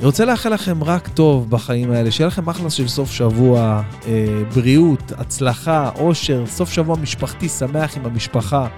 אני 0.00 0.06
רוצה 0.06 0.24
לאחל 0.24 0.54
לכם 0.54 0.84
רק 0.84 1.08
טוב 1.08 1.50
בחיים 1.50 1.90
האלה, 1.90 2.10
שיהיה 2.10 2.28
לכם 2.28 2.48
אחלה 2.48 2.70
של 2.70 2.88
סוף 2.88 3.10
שבוע, 3.10 3.82
אה, 4.06 4.42
בריאות, 4.54 5.12
הצלחה, 5.16 5.90
אושר, 5.98 6.46
סוף 6.46 6.72
שבוע 6.72 6.96
משפחתי 6.96 7.48
שמח 7.48 7.96
עם 7.96 8.06
המשפחה. 8.06 8.68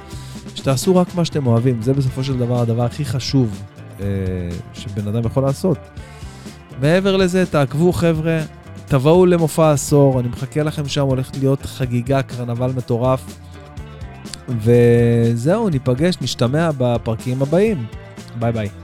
שתעשו 0.55 0.97
רק 0.97 1.15
מה 1.15 1.25
שאתם 1.25 1.47
אוהבים, 1.47 1.83
זה 1.83 1.93
בסופו 1.93 2.25
של 2.25 2.39
דבר 2.39 2.61
הדבר 2.61 2.85
הכי 2.85 3.05
חשוב 3.05 3.63
אה, 4.01 4.07
שבן 4.75 5.09
אדם 5.09 5.27
יכול 5.27 5.43
לעשות. 5.43 5.79
מעבר 6.83 7.17
לזה, 7.17 7.47
תעקבו 7.47 7.93
חבר'ה, 7.93 8.41
תבואו 8.89 9.27
למופע 9.27 9.73
עשור, 9.73 10.21
אני 10.21 10.29
מחכה 10.29 10.63
לכם 10.63 10.89
שם, 10.89 11.03
הולכת 11.03 11.37
להיות 11.37 11.63
חגיגה, 11.63 12.23
קרנבל 12.23 12.71
מטורף. 12.77 13.39
וזהו, 14.49 15.69
ניפגש, 15.69 16.15
נשתמע 16.21 16.71
בפרקים 16.79 17.43
הבאים. 17.43 17.87
ביי 18.39 18.53
ביי. 18.53 18.82